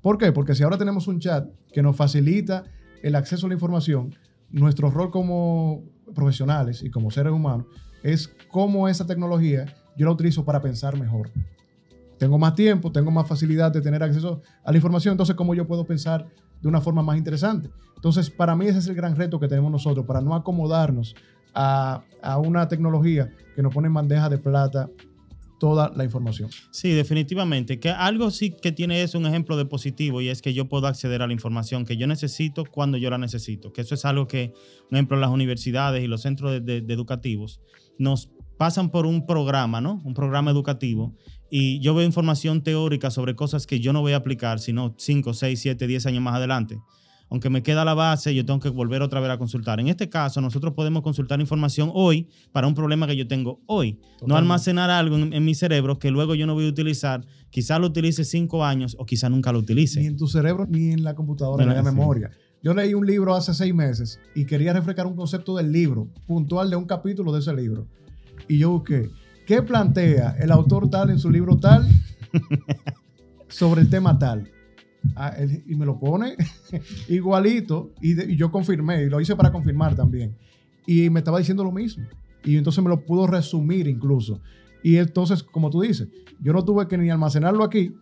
¿Por 0.01 0.19
qué? 0.19 0.33
Porque 0.33 0.55
si 0.55 0.63
ahora 0.63 0.79
tenemos 0.79 1.09
un 1.09 1.21
chat 1.21 1.49
que 1.73 1.83
nos 1.83 1.97
facilita 1.97 2.65
el 3.03 3.15
acceso 3.15 3.47
a 3.47 3.49
la 3.49 3.55
información, 3.55 4.15
nuestro 4.51 4.91
rol 4.91 5.11
como 5.11 5.85
profesionales 6.15 6.83
y 6.83 6.91
como 6.91 7.11
seres 7.11 7.33
humanos 7.33 7.67
es 8.03 8.31
cómo 8.51 8.89
esa 8.89 9.07
tecnología 9.07 9.67
yo 9.97 10.07
la 10.07 10.13
utilizo 10.13 10.45
para 10.45 10.61
pensar 10.61 10.99
mejor. 10.99 11.31
Tengo 12.21 12.39
más 12.39 12.55
tiempo, 12.55 12.93
tengo 12.93 13.11
más 13.11 13.27
facilidad 13.27 13.73
de 13.73 13.81
tener 13.81 14.03
acceso 14.03 14.43
a 14.63 14.71
la 14.71 14.77
información, 14.77 15.13
entonces 15.15 15.35
cómo 15.35 15.55
yo 15.55 15.67
puedo 15.67 15.87
pensar 15.87 16.29
de 16.61 16.69
una 16.69 16.83
forma 16.83 17.03
más 17.03 17.17
interesante. 17.17 17.71
Entonces, 17.97 18.29
para 18.29 18.55
mí 18.55 18.67
ese 18.67 18.79
es 18.79 18.87
el 18.89 18.95
gran 18.95 19.17
reto 19.17 19.41
que 19.41 19.49
tenemos 19.49 19.73
nosotros, 19.73 20.05
para 20.05 20.21
no 20.21 20.35
acomodarnos 20.35 21.15
a, 21.55 22.03
a 22.23 22.39
una 22.39 22.69
tecnología 22.69 23.31
que 23.57 23.63
nos 23.63 23.73
pone 23.73 23.89
en 23.89 23.95
bandeja 23.95 24.29
de 24.29 24.37
plata 24.37 24.91
toda 25.61 25.93
la 25.95 26.05
información. 26.05 26.51
Sí, 26.73 26.91
definitivamente. 26.91 27.79
Que 27.79 27.91
algo 27.91 28.31
sí 28.31 28.51
que 28.51 28.73
tiene 28.73 29.03
es 29.03 29.15
un 29.15 29.27
ejemplo 29.27 29.57
de 29.57 29.67
positivo 29.67 30.21
y 30.21 30.29
es 30.29 30.43
que 30.43 30.53
yo 30.53 30.69
puedo 30.69 30.89
acceder 30.89 31.23
a 31.23 31.27
la 31.27 31.33
información 31.33 31.85
que 31.85 31.97
yo 31.97 32.07
necesito 32.07 32.65
cuando 32.65 32.99
yo 32.99 33.11
la 33.11 33.19
necesito. 33.19 33.73
Que 33.73 33.83
eso 33.83 33.95
es 33.95 34.05
algo 34.05 34.27
que, 34.27 34.53
por 34.89 34.97
ejemplo, 34.97 35.17
las 35.19 35.31
universidades 35.31 36.03
y 36.03 36.09
los 36.09 36.23
centros 36.23 36.65
de, 36.65 36.79
educativos 36.89 37.61
nos 37.99 38.31
pasan 38.57 38.91
por 38.91 39.07
un 39.07 39.27
programa, 39.27 39.81
¿no? 39.81 40.01
Un 40.05 40.15
programa 40.15 40.51
educativo. 40.51 41.15
Y 41.51 41.81
yo 41.81 41.95
veo 41.95 42.07
información 42.07 42.63
teórica 42.63 43.11
sobre 43.11 43.35
cosas 43.35 43.67
que 43.67 43.81
yo 43.81 43.93
no 43.93 44.01
voy 44.01 44.13
a 44.13 44.17
aplicar, 44.17 44.61
sino 44.61 44.95
5, 44.97 45.35
6, 45.35 45.61
7, 45.61 45.87
10 45.87 46.07
años 46.07 46.23
más 46.23 46.37
adelante. 46.37 46.79
Aunque 47.33 47.49
me 47.49 47.63
queda 47.63 47.85
la 47.85 47.95
base, 47.95 48.35
yo 48.35 48.45
tengo 48.45 48.59
que 48.59 48.71
volver 48.71 49.03
otra 49.03 49.21
vez 49.21 49.31
a 49.31 49.39
consultar. 49.39 49.79
En 49.79 49.87
este 49.87 50.09
caso, 50.09 50.41
nosotros 50.41 50.75
podemos 50.75 51.03
consultar 51.03 51.41
información 51.41 51.91
hoy 51.95 52.29
para 52.51 52.67
un 52.67 52.75
problema 52.75 53.07
que 53.07 53.17
yo 53.17 53.29
tengo 53.29 53.61
hoy. 53.67 54.01
No 54.27 54.37
almacenar 54.37 54.91
algo 54.91 55.17
en, 55.17 55.33
en 55.33 55.45
mi 55.45 55.55
cerebro 55.55 55.99
que 56.01 56.11
luego 56.11 56.35
yo 56.35 56.47
no 56.49 56.55
voy 56.55 56.67
a 56.67 56.69
utilizar. 56.71 57.25
Quizá 57.51 57.79
lo 57.79 57.87
utilice 57.87 58.25
cinco 58.25 58.65
años 58.65 58.97
o 58.99 59.07
quizá 59.07 59.29
nunca 59.29 59.53
lo 59.53 59.59
Ni 59.59 59.65
utilice. 59.65 60.05
en 60.05 60.17
tu 60.17 60.27
cerebro 60.27 60.67
ni 60.69 60.91
en 60.91 61.05
la 61.05 61.15
computadora, 61.15 61.65
ni 61.65 61.71
en 61.71 61.77
la 61.77 61.83
memoria. 61.85 62.31
Yo 62.65 62.75
leí 62.75 62.95
un 62.95 63.07
libro 63.07 63.35
hace 63.37 63.55
seis 63.55 63.73
meses 63.73 64.19
y 64.35 64.45
quería 64.45 64.73
refrescar 64.73 65.07
un 65.07 65.15
concepto 65.15 65.57
del 65.57 65.71
libro, 65.71 66.09
puntual 66.27 66.69
de 66.69 66.77
un 66.77 66.85
capítulo 66.85 67.33
de 67.33 67.39
ese 67.39 67.55
libro. 67.55 67.87
Y 68.49 68.59
yo 68.59 68.71
busqué, 68.71 69.09
¿qué 69.51 69.63
plantea 69.63 70.37
el 70.39 70.53
autor 70.53 70.89
tal 70.89 71.11
en 71.11 71.19
su 71.19 71.29
libro 71.29 71.57
tal 71.57 71.85
sobre 73.49 73.81
el 73.81 73.91
tema 73.91 74.17
tal? 74.17 74.49
Ah, 75.17 75.31
él- 75.37 75.65
y 75.67 75.75
me 75.75 75.85
lo 75.87 75.99
pone 75.99 76.37
igualito 77.09 77.91
y, 78.01 78.15
de- 78.15 78.33
y 78.33 78.37
yo 78.37 78.53
confirmé 78.53 79.03
y 79.03 79.11
lo 79.11 79.21
hice 79.21 79.35
para 79.35 79.51
confirmar 79.51 79.97
también. 79.97 80.37
Y 80.87 81.11
me 81.11 81.19
estaba 81.19 81.39
diciendo 81.39 81.65
lo 81.65 81.73
mismo. 81.73 82.05
Y 82.45 82.57
entonces 82.59 82.81
me 82.85 82.91
lo 82.91 83.05
pudo 83.05 83.27
resumir 83.27 83.89
incluso. 83.89 84.41
Y 84.85 84.97
entonces, 84.99 85.43
como 85.43 85.69
tú 85.69 85.81
dices, 85.81 86.07
yo 86.41 86.53
no 86.53 86.65
tuve 86.65 86.87
que 86.87 86.97
ni 86.97 87.11
almacenarlo 87.11 87.65
aquí, 87.65 87.93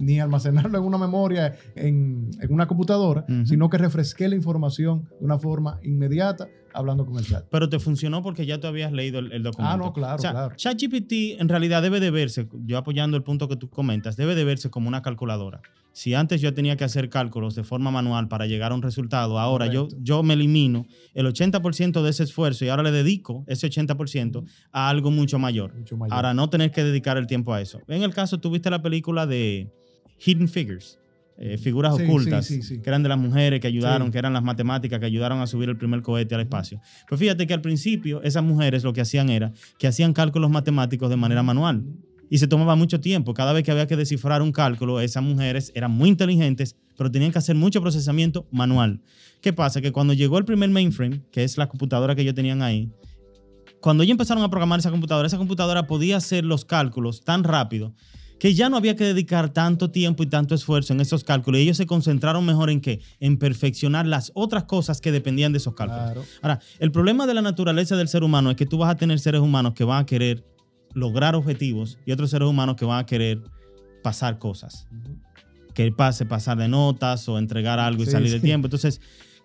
ni 0.00 0.18
almacenarlo 0.18 0.78
en 0.78 0.84
una 0.84 0.98
memoria, 0.98 1.56
en, 1.76 2.30
en 2.40 2.52
una 2.52 2.66
computadora, 2.66 3.24
sino 3.44 3.68
que 3.68 3.78
refresqué 3.78 4.28
la 4.28 4.34
información 4.34 5.08
de 5.20 5.24
una 5.24 5.38
forma 5.38 5.78
inmediata 5.82 6.48
hablando 6.72 7.04
con 7.04 7.18
el 7.18 7.26
chat. 7.26 7.44
Pero 7.50 7.68
te 7.68 7.78
funcionó 7.78 8.22
porque 8.22 8.46
ya 8.46 8.58
tú 8.58 8.66
habías 8.66 8.92
leído 8.92 9.18
el, 9.18 9.32
el 9.32 9.42
documento. 9.42 9.74
Ah, 9.74 9.76
no, 9.76 9.92
claro, 9.92 10.16
O 10.16 10.18
sea, 10.18 10.30
claro. 10.30 10.54
ChatGPT 10.56 11.40
en 11.40 11.48
realidad 11.48 11.82
debe 11.82 12.00
de 12.00 12.10
verse, 12.10 12.46
yo 12.64 12.78
apoyando 12.78 13.16
el 13.16 13.22
punto 13.22 13.48
que 13.48 13.56
tú 13.56 13.68
comentas, 13.68 14.16
debe 14.16 14.34
de 14.34 14.44
verse 14.44 14.70
como 14.70 14.88
una 14.88 15.02
calculadora. 15.02 15.60
Si 15.92 16.14
antes 16.14 16.40
yo 16.40 16.54
tenía 16.54 16.76
que 16.76 16.84
hacer 16.84 17.10
cálculos 17.10 17.56
de 17.56 17.64
forma 17.64 17.90
manual 17.90 18.28
para 18.28 18.46
llegar 18.46 18.70
a 18.70 18.76
un 18.76 18.82
resultado, 18.82 19.40
ahora 19.40 19.66
yo, 19.66 19.88
yo 19.98 20.22
me 20.22 20.34
elimino 20.34 20.86
el 21.14 21.26
80% 21.26 22.02
de 22.02 22.10
ese 22.10 22.22
esfuerzo 22.22 22.64
y 22.64 22.68
ahora 22.68 22.84
le 22.84 22.92
dedico 22.92 23.44
ese 23.48 23.68
80% 23.68 24.44
a 24.70 24.88
algo 24.88 25.10
mucho 25.10 25.40
mayor. 25.40 25.74
Mucho 25.74 25.96
mayor. 25.96 26.14
Ahora 26.14 26.32
no 26.32 26.48
tener 26.48 26.70
que 26.70 26.84
dedicar 26.84 27.16
el 27.16 27.26
tiempo 27.26 27.52
a 27.52 27.60
eso. 27.60 27.80
En 27.88 28.04
el 28.04 28.14
caso, 28.14 28.38
tuviste 28.38 28.70
la 28.70 28.82
película 28.82 29.26
de 29.26 29.72
Hidden 30.24 30.48
Figures, 30.48 30.98
eh, 31.38 31.56
figuras 31.56 31.96
Sí, 31.96 32.04
ocultas, 32.04 32.46
sí, 32.46 32.62
sí, 32.62 32.76
sí. 32.76 32.82
que 32.82 32.90
eran 32.90 33.02
de 33.02 33.08
las 33.08 33.18
mujeres 33.18 33.60
que 33.60 33.66
ayudaron, 33.66 34.10
que 34.10 34.18
eran 34.18 34.32
las 34.34 34.42
matemáticas 34.42 35.00
que 35.00 35.06
ayudaron 35.06 35.40
a 35.40 35.46
subir 35.46 35.68
el 35.70 35.76
primer 35.78 36.02
cohete 36.02 36.34
al 36.34 36.42
espacio. 36.42 36.80
Pues 37.08 37.18
fíjate 37.18 37.46
que 37.46 37.54
al 37.54 37.62
principio 37.62 38.22
esas 38.22 38.44
mujeres 38.44 38.84
lo 38.84 38.92
que 38.92 39.00
hacían 39.00 39.30
era 39.30 39.52
que 39.78 39.86
hacían 39.86 40.12
cálculos 40.12 40.50
matemáticos 40.50 41.08
de 41.08 41.16
manera 41.16 41.42
manual 41.42 41.82
y 42.28 42.38
se 42.38 42.46
tomaba 42.46 42.76
mucho 42.76 43.00
tiempo. 43.00 43.32
Cada 43.34 43.52
vez 43.52 43.64
que 43.64 43.70
había 43.72 43.86
que 43.86 43.96
descifrar 43.96 44.42
un 44.42 44.52
cálculo, 44.52 45.00
esas 45.00 45.22
mujeres 45.22 45.72
eran 45.74 45.90
muy 45.90 46.10
inteligentes, 46.10 46.76
pero 46.96 47.10
tenían 47.10 47.32
que 47.32 47.38
hacer 47.38 47.56
mucho 47.56 47.80
procesamiento 47.80 48.46
manual. 48.52 49.00
¿Qué 49.40 49.52
pasa? 49.54 49.80
Que 49.80 49.90
cuando 49.92 50.12
llegó 50.12 50.36
el 50.36 50.44
primer 50.44 50.68
mainframe, 50.68 51.22
que 51.32 51.42
es 51.42 51.56
la 51.56 51.68
computadora 51.68 52.14
que 52.14 52.20
ellos 52.22 52.34
tenían 52.34 52.60
ahí, 52.62 52.90
cuando 53.80 54.02
ellos 54.02 54.12
empezaron 54.12 54.44
a 54.44 54.50
programar 54.50 54.78
esa 54.78 54.90
computadora, 54.90 55.26
esa 55.26 55.38
computadora 55.38 55.86
podía 55.86 56.18
hacer 56.18 56.44
los 56.44 56.66
cálculos 56.66 57.24
tan 57.24 57.44
rápido 57.44 57.94
que 58.40 58.54
ya 58.54 58.70
no 58.70 58.78
había 58.78 58.96
que 58.96 59.04
dedicar 59.04 59.50
tanto 59.52 59.90
tiempo 59.90 60.22
y 60.22 60.26
tanto 60.26 60.54
esfuerzo 60.54 60.94
en 60.94 61.00
esos 61.00 61.22
cálculos. 61.24 61.60
Y 61.60 61.64
ellos 61.64 61.76
se 61.76 61.86
concentraron 61.86 62.44
mejor 62.46 62.70
en 62.70 62.80
qué? 62.80 63.00
En 63.20 63.36
perfeccionar 63.36 64.06
las 64.06 64.32
otras 64.34 64.64
cosas 64.64 65.02
que 65.02 65.12
dependían 65.12 65.52
de 65.52 65.58
esos 65.58 65.74
cálculos. 65.74 66.04
Claro. 66.04 66.24
Ahora, 66.40 66.60
el 66.78 66.90
problema 66.90 67.26
de 67.26 67.34
la 67.34 67.42
naturaleza 67.42 67.96
del 67.96 68.08
ser 68.08 68.24
humano 68.24 68.50
es 68.50 68.56
que 68.56 68.64
tú 68.64 68.78
vas 68.78 68.90
a 68.90 68.96
tener 68.96 69.20
seres 69.20 69.42
humanos 69.42 69.74
que 69.74 69.84
van 69.84 70.02
a 70.02 70.06
querer 70.06 70.42
lograr 70.94 71.36
objetivos 71.36 71.98
y 72.06 72.12
otros 72.12 72.30
seres 72.30 72.48
humanos 72.48 72.76
que 72.76 72.86
van 72.86 72.98
a 72.98 73.06
querer 73.06 73.42
pasar 74.02 74.38
cosas. 74.38 74.88
Que 75.74 75.92
pase, 75.92 76.24
pasar 76.24 76.56
de 76.56 76.66
notas 76.66 77.28
o 77.28 77.38
entregar 77.38 77.78
algo 77.78 78.02
y 78.02 78.06
Sí, 78.06 78.12
salir 78.12 78.30
de 78.32 78.38
sí. 78.38 78.42
tiempo. 78.42 78.68
Entonces, 78.68 79.02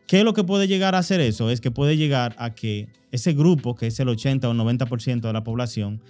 ¿qué 0.07 0.19
es 0.19 0.23
lo 0.23 0.33
que 0.33 0.45
puede 0.45 0.69
llegar 0.69 0.95
a 0.95 0.99
hacer 0.99 1.19
eso? 1.19 1.49
Es 1.49 1.59
que 1.59 1.69
puede 1.69 1.97
llegar 1.97 2.33
a 2.39 2.55
que 2.55 2.87
ese 3.11 3.33
grupo, 3.33 3.75
que 3.75 3.87
es 3.87 3.99
el 3.99 4.07
80 4.07 4.47
o 4.47 4.53
90% 4.53 5.19
de 5.27 5.33
la 5.33 5.43
población, 5.43 6.01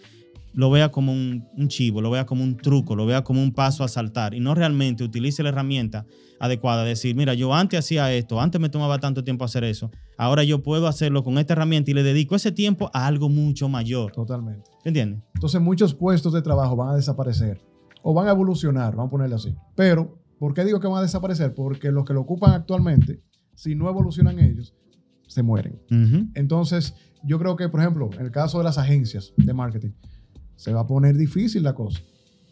lo 0.56 0.70
vea 0.70 0.90
como 0.90 1.12
un, 1.12 1.46
un 1.56 1.68
chivo, 1.68 2.02
lo 2.02 2.10
vea 2.10 2.26
como 2.26 2.44
un 2.44 2.56
truco, 2.56 2.96
lo 2.96 3.06
vea 3.06 3.24
como 3.24 3.44
un 3.44 3.52
paso 3.52 3.84
a 3.84 3.88
saltar 3.88 4.34
y 4.34 4.40
no 4.40 4.56
realmente 4.56 5.04
utilice 5.04 5.44
la 5.44 5.50
herramienta 5.50 6.06
adecuada. 6.40 6.84
Decir, 6.84 7.16
mira, 7.16 7.34
yo 7.34 7.54
antes 7.54 7.80
hacía 7.80 8.12
esto, 8.14 8.40
antes 8.40 8.60
me 8.60 8.70
tomaba 8.70 8.98
tanto 9.00 9.24
tiempo 9.24 9.44
hacer 9.44 9.66
eso, 9.66 9.92
ahora 10.18 10.44
yo 10.44 10.64
puedo 10.64 10.88
hacerlo 10.88 11.24
con 11.24 11.38
esta 11.38 11.54
herramienta 11.54 11.92
y 11.92 11.94
le 11.94 12.04
dedico 12.04 12.36
ese 12.36 12.52
tiempo 12.52 12.90
a 12.94 13.06
algo 13.06 13.28
mucho 13.28 13.68
mayor. 13.68 14.14
Totalmente. 14.14 14.72
¿Entiendes? 14.86 15.22
Entonces 15.36 15.62
muchos 15.62 15.94
puestos 15.94 16.32
de 16.34 16.42
trabajo 16.42 16.76
van 16.76 16.90
a 16.90 16.96
desaparecer 16.96 17.62
o 18.02 18.14
van 18.14 18.28
a 18.28 18.32
evolucionar, 18.32 18.96
vamos 18.96 19.10
a 19.10 19.12
ponerle 19.12 19.36
así. 19.36 19.54
Pero, 19.76 20.20
¿por 20.40 20.54
qué 20.54 20.64
digo 20.64 20.80
que 20.80 20.88
van 20.88 21.00
a 21.00 21.02
desaparecer? 21.02 21.54
Porque 21.54 21.92
los 21.92 22.06
que 22.06 22.14
lo 22.14 22.22
ocupan 22.22 22.54
actualmente, 22.54 23.22
si 23.56 23.76
no 23.76 23.90
evolucionan 23.90 24.40
ellos, 24.40 24.74
se 25.28 25.44
mueren. 25.44 25.82
Entonces, 26.36 26.96
yo 27.24 27.40
creo 27.40 27.56
que, 27.56 27.68
por 27.68 27.82
ejemplo, 27.82 28.10
en 28.14 28.22
el 28.22 28.32
caso 28.32 28.60
de 28.60 28.64
las 28.64 28.78
agencias 28.78 29.34
de 29.38 29.54
marketing, 29.54 29.90
se 30.56 30.74
va 30.74 30.82
a 30.82 30.88
poner 30.88 31.16
difícil 31.18 31.64
la 31.64 31.74
cosa. 31.74 32.02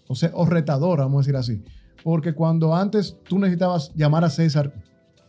O 0.07 0.15
sea, 0.15 0.31
o 0.33 0.45
retadora, 0.45 1.03
vamos 1.03 1.19
a 1.19 1.22
decir 1.31 1.36
así. 1.36 1.63
Porque 2.03 2.33
cuando 2.33 2.75
antes 2.75 3.15
tú 3.27 3.39
necesitabas 3.39 3.91
llamar 3.95 4.24
a 4.25 4.29
César 4.29 4.74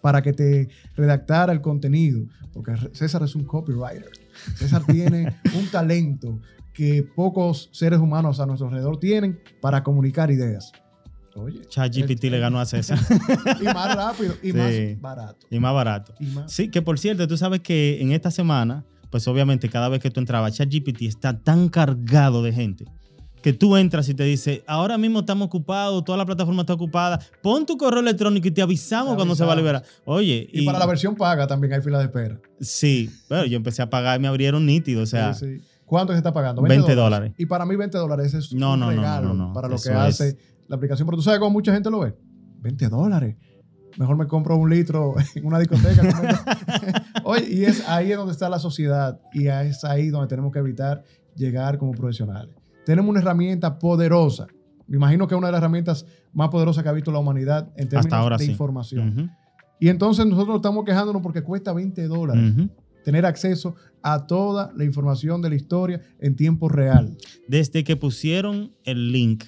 para 0.00 0.20
que 0.22 0.32
te 0.32 0.68
redactara 0.96 1.52
el 1.52 1.60
contenido, 1.60 2.26
porque 2.52 2.72
César 2.92 3.22
es 3.22 3.34
un 3.36 3.44
copywriter. 3.44 4.10
César 4.56 4.84
tiene 4.86 5.36
un 5.56 5.66
talento 5.70 6.40
que 6.72 7.04
pocos 7.14 7.68
seres 7.72 8.00
humanos 8.00 8.40
a 8.40 8.46
nuestro 8.46 8.66
alrededor 8.66 8.98
tienen 8.98 9.38
para 9.60 9.82
comunicar 9.84 10.30
ideas. 10.30 10.72
Oye. 11.36 11.62
ChatGPT 11.66 12.24
le 12.24 12.38
ganó 12.38 12.60
a 12.60 12.64
César 12.66 12.96
Y 13.60 13.64
más 13.64 13.96
rápido 13.96 14.34
y 14.42 14.52
Sí. 14.52 14.56
más 14.56 15.00
barato. 15.00 15.46
y 15.50 15.58
más 15.58 15.74
barato. 15.74 16.14
Y 16.20 16.26
más- 16.26 16.52
Sí, 16.52 16.68
que 16.70 16.80
por 16.82 16.98
cierto, 16.98 17.26
tú 17.26 17.36
sabes 17.36 17.60
que 17.60 18.00
en 18.00 18.12
esta 18.12 18.30
semana, 18.30 18.84
pues 19.14 19.28
obviamente 19.28 19.68
cada 19.68 19.88
vez 19.88 20.00
que 20.00 20.10
tú 20.10 20.18
entrabas, 20.18 20.54
ChatGPT 20.56 21.02
está 21.02 21.38
tan 21.38 21.68
cargado 21.68 22.42
de 22.42 22.52
gente 22.52 22.84
que 23.42 23.52
tú 23.52 23.76
entras 23.76 24.08
y 24.08 24.14
te 24.14 24.24
dice, 24.24 24.64
ahora 24.66 24.98
mismo 24.98 25.20
estamos 25.20 25.46
ocupados, 25.46 26.02
toda 26.02 26.18
la 26.18 26.26
plataforma 26.26 26.62
está 26.62 26.72
ocupada, 26.74 27.20
pon 27.40 27.64
tu 27.64 27.76
correo 27.76 28.00
electrónico 28.00 28.48
y 28.48 28.50
te 28.50 28.60
avisamos 28.60 29.12
Te 29.12 29.16
cuando 29.18 29.36
se 29.36 29.44
va 29.44 29.52
a 29.52 29.56
liberar. 29.56 29.84
Oye, 30.04 30.48
y 30.52 30.66
para 30.66 30.80
la 30.80 30.86
versión 30.86 31.14
paga 31.14 31.46
también 31.46 31.74
hay 31.74 31.80
fila 31.80 31.98
de 31.98 32.06
espera. 32.06 32.40
Sí, 32.60 33.08
pero 33.28 33.44
yo 33.46 33.56
empecé 33.56 33.82
a 33.82 33.88
pagar 33.88 34.18
y 34.18 34.22
me 34.22 34.26
abrieron 34.26 34.66
nítido, 34.66 35.04
o 35.04 35.06
sea, 35.06 35.32
Sí, 35.32 35.58
sí. 35.60 35.64
¿Cuánto 35.86 36.12
se 36.12 36.16
está 36.16 36.32
pagando? 36.32 36.60
20 36.60 36.92
dólares. 36.96 37.34
Y 37.38 37.46
para 37.46 37.64
mí 37.64 37.76
20 37.76 37.96
dólares 37.98 38.34
es 38.34 38.52
No, 38.52 38.72
un 38.72 38.80
no, 38.80 38.86
no, 38.86 38.96
regalo 38.96 39.32
no, 39.32 39.52
para 39.52 39.68
lo 39.68 39.76
Eso 39.76 39.90
que 39.90 39.94
hace 39.94 40.28
es- 40.30 40.36
la 40.66 40.74
aplicación. 40.74 41.06
Pero 41.06 41.18
tú 41.18 41.22
sabes 41.22 41.38
cómo 41.38 41.50
mucha 41.52 41.72
gente 41.72 41.88
lo 41.88 42.00
ve. 42.00 42.16
20 42.62 42.88
dólares. 42.88 43.36
Mejor 43.96 44.16
me 44.16 44.26
compro 44.26 44.56
un 44.56 44.68
litro 44.70 45.14
en 45.36 45.46
una 45.46 45.60
discoteca. 45.60 46.02
Oye, 47.24 47.46
y 47.50 47.64
es 47.64 47.88
ahí 47.88 48.12
es 48.12 48.16
donde 48.16 48.32
está 48.32 48.48
la 48.48 48.58
sociedad 48.58 49.20
y 49.32 49.46
es 49.46 49.84
ahí 49.84 50.10
donde 50.10 50.28
tenemos 50.28 50.52
que 50.52 50.58
evitar 50.58 51.02
llegar 51.34 51.78
como 51.78 51.92
profesionales. 51.92 52.54
Tenemos 52.84 53.10
una 53.10 53.20
herramienta 53.20 53.78
poderosa. 53.78 54.46
Me 54.86 54.96
imagino 54.96 55.26
que 55.26 55.34
es 55.34 55.38
una 55.38 55.48
de 55.48 55.52
las 55.52 55.60
herramientas 55.60 56.06
más 56.32 56.50
poderosas 56.50 56.82
que 56.82 56.90
ha 56.90 56.92
visto 56.92 57.10
la 57.10 57.18
humanidad 57.18 57.68
en 57.76 57.88
términos 57.88 58.06
hasta 58.06 58.18
ahora 58.18 58.36
de 58.36 58.44
sí. 58.44 58.50
información. 58.50 59.32
Y 59.80 59.88
entonces 59.88 60.26
nosotros 60.26 60.56
estamos 60.56 60.84
quejándonos 60.84 61.22
porque 61.22 61.42
cuesta 61.42 61.72
20 61.72 62.06
dólares 62.06 62.68
tener 63.04 63.26
acceso 63.26 63.76
a 64.02 64.26
toda 64.26 64.72
la 64.74 64.84
información 64.84 65.40
de 65.42 65.50
la 65.50 65.54
historia 65.54 66.00
en 66.18 66.36
tiempo 66.36 66.68
real. 66.68 67.16
Desde 67.48 67.84
que 67.84 67.96
pusieron 67.96 68.72
el 68.84 69.12
link 69.12 69.44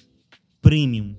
premium, 0.61 1.17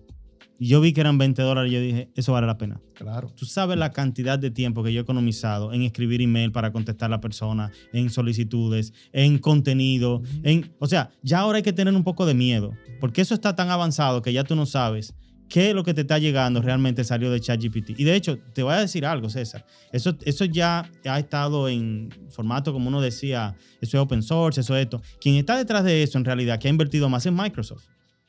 y 0.59 0.67
yo 0.67 0.81
vi 0.81 0.93
que 0.93 1.01
eran 1.01 1.17
20 1.17 1.41
dólares, 1.41 1.71
yo 1.71 1.79
dije, 1.79 2.09
eso 2.15 2.33
vale 2.33 2.47
la 2.47 2.57
pena. 2.57 2.81
Claro. 2.93 3.31
Tú 3.35 3.45
sabes 3.45 3.77
la 3.77 3.91
cantidad 3.91 4.39
de 4.39 4.51
tiempo 4.51 4.83
que 4.83 4.91
yo 4.91 4.99
he 4.99 5.03
economizado 5.03 5.73
en 5.73 5.83
escribir 5.83 6.21
email 6.21 6.51
para 6.51 6.71
contestar 6.71 7.07
a 7.07 7.11
la 7.11 7.21
persona, 7.21 7.71
en 7.93 8.09
solicitudes, 8.09 8.93
en 9.13 9.37
contenido, 9.37 10.21
en, 10.43 10.73
o 10.79 10.87
sea, 10.87 11.09
ya 11.21 11.39
ahora 11.39 11.57
hay 11.57 11.63
que 11.63 11.73
tener 11.73 11.93
un 11.93 12.03
poco 12.03 12.25
de 12.25 12.33
miedo, 12.33 12.73
porque 12.99 13.21
eso 13.21 13.33
está 13.33 13.55
tan 13.55 13.69
avanzado 13.69 14.21
que 14.21 14.33
ya 14.33 14.43
tú 14.43 14.55
no 14.55 14.65
sabes 14.65 15.13
qué 15.49 15.69
es 15.69 15.75
lo 15.75 15.83
que 15.83 15.93
te 15.93 16.01
está 16.01 16.19
llegando 16.19 16.61
realmente 16.61 17.03
salió 17.03 17.31
de 17.31 17.39
ChatGPT. 17.39 17.91
Y 17.97 18.03
de 18.03 18.15
hecho, 18.15 18.37
te 18.53 18.63
voy 18.63 18.73
a 18.73 18.79
decir 18.79 19.05
algo, 19.05 19.29
César. 19.29 19.65
Eso, 19.91 20.15
eso 20.25 20.45
ya 20.45 20.89
ha 21.05 21.19
estado 21.19 21.69
en 21.69 22.09
formato, 22.29 22.73
como 22.73 22.89
uno 22.89 23.01
decía, 23.01 23.55
eso 23.81 23.97
es 23.97 24.03
open 24.03 24.23
source, 24.23 24.61
eso 24.61 24.75
es 24.75 24.83
esto. 24.83 25.01
Quien 25.21 25.35
está 25.35 25.57
detrás 25.57 25.83
de 25.83 26.03
eso, 26.03 26.17
en 26.17 26.25
realidad, 26.25 26.59
que 26.59 26.67
ha 26.67 26.71
invertido 26.71 27.09
más 27.09 27.25
en 27.25 27.35
Microsoft. 27.35 27.85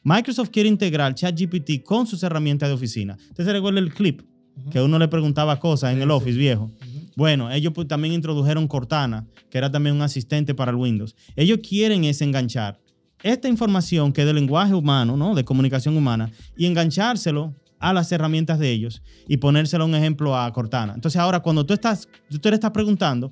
Microsoft 0.09 0.49
quiere 0.49 0.71
integrar 0.71 1.15
ChatGPT 1.15 1.83
con 1.85 2.07
sus 2.07 2.23
herramientas 2.23 2.71
de 2.71 2.75
oficina. 2.75 3.19
¿Usted 3.29 3.45
se 3.45 3.53
recuerda 3.53 3.79
el 3.79 3.93
clip? 3.93 4.23
Que 4.71 4.81
uno 4.81 4.99
le 4.99 5.07
preguntaba 5.07 5.61
cosas 5.61 5.93
en 5.93 6.01
el. 6.01 6.11
Office 6.11 6.39
viejo. 6.39 6.65
Ujú. 6.65 7.11
Bueno, 7.15 7.51
ellos 7.53 7.75
pues, 7.75 7.87
también 7.87 8.15
introdujeron 8.15 8.67
Cortana, 8.67 9.27
que 9.51 9.59
era 9.59 9.71
también 9.71 9.95
un 9.95 10.01
asistente 10.01 10.55
para 10.55 10.71
el 10.71 10.79
Windows. 10.79 11.15
Ellos 11.37 11.59
quieren 11.63 12.05
es 12.05 12.23
enganchar 12.23 12.81
esta 13.23 13.49
información 13.49 14.15
que 14.15 14.23
es 14.23 14.27
de 14.27 14.33
lenguaje 14.33 14.73
humano, 14.73 15.15
¿no? 15.15 15.35
De 15.35 15.45
comunicación 15.45 15.95
humana, 15.95 16.31
y 16.57 16.65
enganchárselo 16.65 17.55
a 17.79 17.93
las 17.93 18.11
herramientas 18.11 18.59
de 18.59 18.71
ellos 18.71 19.03
y 19.29 19.37
ponérselo 19.37 19.85
un 19.85 19.95
ejemplo 19.95 20.35
a 20.35 20.51
Cortana. 20.55 20.95
Entonces 20.95 21.21
ahora 21.21 21.41
cuando 21.41 21.67
tú 21.67 21.75
estás, 21.75 22.09
tú 22.41 22.49
le 22.49 22.55
estás 22.55 22.71
preguntando, 22.71 23.31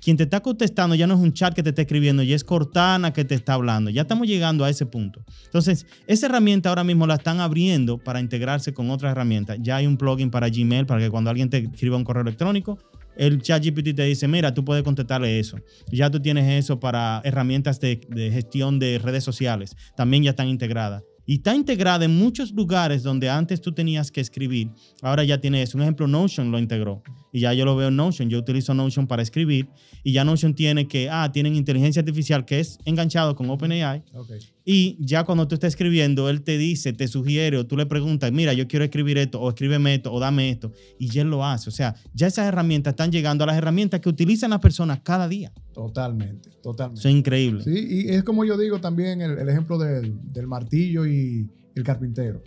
quien 0.00 0.16
te 0.16 0.24
está 0.24 0.40
contestando 0.40 0.94
ya 0.94 1.06
no 1.06 1.14
es 1.14 1.20
un 1.20 1.32
chat 1.32 1.54
que 1.54 1.62
te 1.62 1.70
está 1.70 1.82
escribiendo, 1.82 2.22
ya 2.22 2.34
es 2.34 2.44
Cortana 2.44 3.12
que 3.12 3.24
te 3.24 3.34
está 3.34 3.54
hablando. 3.54 3.90
Ya 3.90 4.02
estamos 4.02 4.26
llegando 4.26 4.64
a 4.64 4.70
ese 4.70 4.86
punto. 4.86 5.24
Entonces, 5.44 5.86
esa 6.06 6.26
herramienta 6.26 6.68
ahora 6.68 6.84
mismo 6.84 7.06
la 7.06 7.14
están 7.14 7.40
abriendo 7.40 7.98
para 7.98 8.20
integrarse 8.20 8.72
con 8.72 8.90
otras 8.90 9.12
herramientas. 9.12 9.58
Ya 9.60 9.76
hay 9.76 9.86
un 9.86 9.96
plugin 9.96 10.30
para 10.30 10.48
Gmail 10.48 10.86
para 10.86 11.00
que 11.00 11.10
cuando 11.10 11.30
alguien 11.30 11.50
te 11.50 11.58
escriba 11.58 11.96
un 11.96 12.04
correo 12.04 12.22
electrónico, 12.22 12.78
el 13.16 13.42
chat 13.42 13.62
GPT 13.62 13.94
te 13.94 14.04
dice, 14.04 14.28
mira, 14.28 14.54
tú 14.54 14.64
puedes 14.64 14.82
contestarle 14.82 15.38
eso. 15.38 15.58
Ya 15.92 16.10
tú 16.10 16.20
tienes 16.20 16.48
eso 16.64 16.80
para 16.80 17.20
herramientas 17.24 17.80
de, 17.80 18.00
de 18.08 18.30
gestión 18.30 18.78
de 18.78 18.98
redes 18.98 19.24
sociales. 19.24 19.76
También 19.96 20.22
ya 20.22 20.30
están 20.30 20.48
integradas. 20.48 21.02
Y 21.26 21.34
está 21.34 21.54
integrada 21.54 22.04
en 22.04 22.16
muchos 22.16 22.52
lugares 22.52 23.02
donde 23.02 23.28
antes 23.28 23.60
tú 23.60 23.72
tenías 23.72 24.10
que 24.10 24.20
escribir. 24.20 24.70
Ahora 25.02 25.22
ya 25.22 25.40
tiene 25.40 25.62
eso. 25.62 25.78
Un 25.78 25.82
ejemplo, 25.82 26.06
Notion 26.06 26.50
lo 26.50 26.58
integró. 26.58 27.02
Y 27.32 27.40
ya 27.40 27.52
yo 27.54 27.64
lo 27.64 27.76
veo 27.76 27.88
en 27.88 27.96
Notion. 27.96 28.28
Yo 28.28 28.38
utilizo 28.38 28.74
Notion 28.74 29.06
para 29.06 29.22
escribir. 29.22 29.68
Y 30.02 30.12
ya 30.12 30.24
Notion 30.24 30.54
tiene 30.54 30.88
que, 30.88 31.08
ah, 31.10 31.30
tienen 31.32 31.54
inteligencia 31.54 32.00
artificial 32.00 32.44
que 32.44 32.60
es 32.60 32.78
enganchado 32.84 33.36
con 33.36 33.48
OpenAI. 33.48 34.02
Ok. 34.14 34.30
Y 34.72 34.96
ya 35.00 35.24
cuando 35.24 35.48
tú 35.48 35.54
estás 35.54 35.70
escribiendo, 35.70 36.28
él 36.30 36.42
te 36.42 36.56
dice, 36.56 36.92
te 36.92 37.08
sugiere 37.08 37.56
o 37.56 37.66
tú 37.66 37.76
le 37.76 37.86
preguntas, 37.86 38.30
mira, 38.30 38.52
yo 38.52 38.68
quiero 38.68 38.84
escribir 38.84 39.18
esto, 39.18 39.40
o 39.40 39.48
escríbeme 39.48 39.96
esto, 39.96 40.12
o 40.12 40.20
dame 40.20 40.48
esto. 40.48 40.70
Y 40.96 41.08
ya 41.08 41.22
él 41.22 41.28
lo 41.30 41.44
hace. 41.44 41.68
O 41.68 41.72
sea, 41.72 41.96
ya 42.14 42.28
esas 42.28 42.46
herramientas 42.46 42.92
están 42.92 43.10
llegando 43.10 43.42
a 43.42 43.48
las 43.48 43.56
herramientas 43.56 43.98
que 44.00 44.08
utilizan 44.08 44.50
las 44.50 44.60
personas 44.60 45.00
cada 45.02 45.26
día. 45.26 45.52
Totalmente, 45.72 46.50
totalmente. 46.62 47.00
Eso 47.00 47.08
es 47.08 47.14
increíble. 47.16 47.64
Sí, 47.64 47.86
y 47.90 48.08
es 48.10 48.22
como 48.22 48.44
yo 48.44 48.56
digo 48.56 48.80
también 48.80 49.20
el, 49.22 49.38
el 49.38 49.48
ejemplo 49.48 49.76
del, 49.76 50.14
del 50.32 50.46
martillo 50.46 51.04
y 51.04 51.50
el 51.74 51.82
carpintero. 51.82 52.40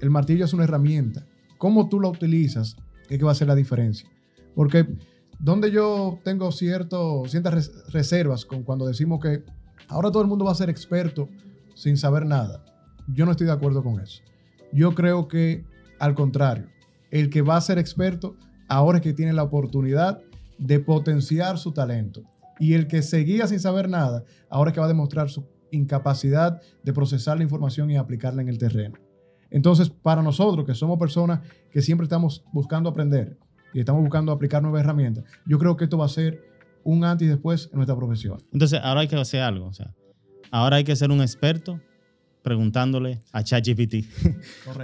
El 0.00 0.10
martillo 0.10 0.46
es 0.46 0.52
una 0.52 0.64
herramienta. 0.64 1.24
Cómo 1.56 1.88
tú 1.88 2.00
la 2.00 2.08
utilizas 2.08 2.74
es 3.08 3.16
que 3.16 3.24
va 3.24 3.30
a 3.30 3.32
hacer 3.32 3.46
la 3.46 3.54
diferencia. 3.54 4.08
Porque 4.56 4.86
donde 5.38 5.70
yo 5.70 6.18
tengo 6.24 6.50
cierto, 6.50 7.22
ciertas 7.28 7.54
res- 7.54 7.72
reservas 7.92 8.44
con 8.44 8.64
cuando 8.64 8.86
decimos 8.86 9.20
que 9.20 9.44
ahora 9.86 10.10
todo 10.10 10.22
el 10.22 10.28
mundo 10.28 10.44
va 10.44 10.52
a 10.52 10.56
ser 10.56 10.68
experto 10.68 11.28
sin 11.80 11.96
saber 11.96 12.26
nada. 12.26 12.62
Yo 13.08 13.24
no 13.24 13.30
estoy 13.30 13.46
de 13.46 13.54
acuerdo 13.54 13.82
con 13.82 14.00
eso. 14.00 14.22
Yo 14.70 14.94
creo 14.94 15.28
que, 15.28 15.64
al 15.98 16.14
contrario, 16.14 16.66
el 17.10 17.30
que 17.30 17.40
va 17.40 17.56
a 17.56 17.60
ser 17.62 17.78
experto 17.78 18.36
ahora 18.68 18.98
es 18.98 19.02
que 19.02 19.14
tiene 19.14 19.32
la 19.32 19.44
oportunidad 19.44 20.20
de 20.58 20.78
potenciar 20.78 21.56
su 21.56 21.72
talento. 21.72 22.22
Y 22.58 22.74
el 22.74 22.86
que 22.86 23.00
seguía 23.00 23.46
sin 23.46 23.60
saber 23.60 23.88
nada, 23.88 24.24
ahora 24.50 24.70
es 24.70 24.74
que 24.74 24.80
va 24.80 24.86
a 24.86 24.90
demostrar 24.90 25.30
su 25.30 25.46
incapacidad 25.70 26.60
de 26.82 26.92
procesar 26.92 27.38
la 27.38 27.44
información 27.44 27.90
y 27.90 27.96
aplicarla 27.96 28.42
en 28.42 28.50
el 28.50 28.58
terreno. 28.58 28.98
Entonces, 29.50 29.88
para 29.88 30.22
nosotros, 30.22 30.66
que 30.66 30.74
somos 30.74 30.98
personas 30.98 31.40
que 31.70 31.80
siempre 31.80 32.04
estamos 32.04 32.44
buscando 32.52 32.90
aprender 32.90 33.38
y 33.72 33.80
estamos 33.80 34.02
buscando 34.02 34.32
aplicar 34.32 34.62
nuevas 34.62 34.82
herramientas, 34.82 35.24
yo 35.46 35.58
creo 35.58 35.78
que 35.78 35.84
esto 35.84 35.96
va 35.96 36.04
a 36.04 36.10
ser 36.10 36.44
un 36.84 37.04
antes 37.04 37.26
y 37.26 37.30
después 37.30 37.70
en 37.72 37.76
nuestra 37.76 37.96
profesión. 37.96 38.36
Entonces, 38.52 38.78
ahora 38.82 39.00
hay 39.00 39.08
que 39.08 39.16
hacer 39.16 39.40
algo. 39.40 39.66
O 39.66 39.72
sea, 39.72 39.94
ahora 40.50 40.76
hay 40.76 40.84
que 40.84 40.96
ser 40.96 41.10
un 41.10 41.20
experto 41.20 41.80
preguntándole 42.42 43.20
a 43.32 43.42
ChatGPT. 43.42 44.06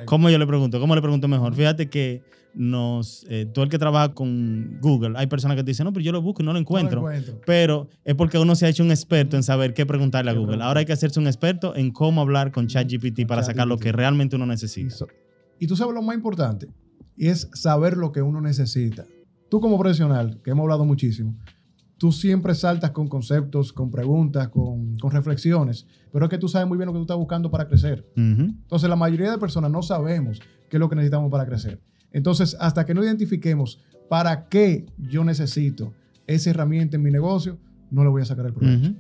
¿Cómo 0.05 0.31
yo 0.31 0.39
le 0.39 0.47
pregunto? 0.47 0.79
¿Cómo 0.81 0.95
le 0.95 1.03
pregunto 1.03 1.29
mejor? 1.29 1.55
Fíjate 1.55 1.89
que 1.89 2.23
nos, 2.55 3.27
eh, 3.29 3.47
tú 3.53 3.63
el 3.63 3.69
que 3.69 3.79
trabaja 3.79 4.15
con 4.15 4.79
Google, 4.81 5.13
hay 5.17 5.27
personas 5.27 5.57
que 5.57 5.63
te 5.63 5.71
dicen, 5.71 5.85
no, 5.85 5.93
pero 5.93 6.05
yo 6.05 6.13
lo 6.13 6.23
busco 6.23 6.43
y 6.43 6.47
no 6.47 6.53
lo 6.53 6.59
encuentro. 6.59 7.03
No 7.03 7.09
lo 7.09 7.13
encuentro. 7.13 7.43
Pero 7.47 7.89
es 8.05 8.15
porque 8.15 8.39
uno 8.39 8.55
se 8.55 8.67
ha 8.67 8.69
hecho 8.69 8.83
un 8.83 8.91
experto 8.91 9.37
en 9.37 9.43
saber 9.43 9.75
qué 9.75 9.85
preguntarle 9.85 10.31
a 10.31 10.35
Qué 10.35 10.41
Google. 10.41 10.63
Ahora 10.63 10.81
hay 10.81 10.87
que 10.87 10.93
hacerse 10.93 11.21
un 11.21 11.27
experto 11.27 11.77
en 11.77 11.91
cómo 11.91 12.21
hablar 12.23 12.53
con 12.53 12.67
ChatGPT 12.67 13.27
para 13.27 13.43
sacar 13.43 13.67
lo 13.67 13.79
que 13.79 13.93
realmente 13.93 14.37
uno 14.37 14.47
necesita. 14.47 15.07
y 15.59 15.67
tú 15.67 15.77
sabes 15.77 15.95
lo 15.95 16.03
más 16.03 16.17
importante, 16.17 16.69
y 17.17 17.29
es 17.29 17.49
saber 17.55 17.97
lo 17.97 18.13
que 18.13 18.23
uno 18.23 18.41
necesita. 18.41 19.07
Tú 19.51 19.61
como 19.61 19.79
profesional, 19.79 20.41
que 20.43 20.51
hemos 20.51 20.65
hablado 20.65 20.85
muchísimo, 20.85 21.35
tú 21.99 22.13
siempre 22.13 22.55
saltas 22.55 22.91
con 22.91 23.09
conceptos, 23.09 23.73
con 23.73 23.91
preguntas, 23.91 24.49
con, 24.49 24.97
con 24.97 25.11
reflexiones, 25.11 25.87
pero 26.13 26.27
es 26.27 26.31
que 26.31 26.39
tú 26.39 26.49
sabes 26.49 26.69
muy 26.69 26.77
bien 26.77 26.87
lo 26.87 26.93
que 26.93 26.99
tú 26.99 27.03
estás 27.03 27.17
buscando 27.17 27.51
para 27.51 27.67
crecer. 27.67 28.07
Ujú. 28.17 28.43
Entonces, 28.43 28.89
la 28.89 28.97
mayoría 28.97 29.31
de 29.31 29.39
personas 29.39 29.71
no 29.71 29.83
sabemos 29.83 30.41
qué 30.69 30.77
es 30.77 30.81
lo 30.81 30.89
que 30.89 30.97
necesitamos 30.97 31.31
para 31.31 31.47
crecer. 31.47 31.81
Entonces, 32.13 32.57
hasta 32.61 32.85
que 32.85 32.95
no 32.95 33.03
identifiquemos 33.03 33.81
para 34.09 34.49
qué 34.49 34.87
yo 34.99 35.25
necesito 35.25 35.93
esa 36.27 36.51
herramienta 36.51 36.97
en 36.97 37.03
mi 37.03 37.11
negocio, 37.11 37.59
no 37.91 38.03
le 38.05 38.11
voy 38.11 38.23
a 38.23 38.25
sacar 38.25 38.47
el 38.47 38.53
provecho. 38.53 38.95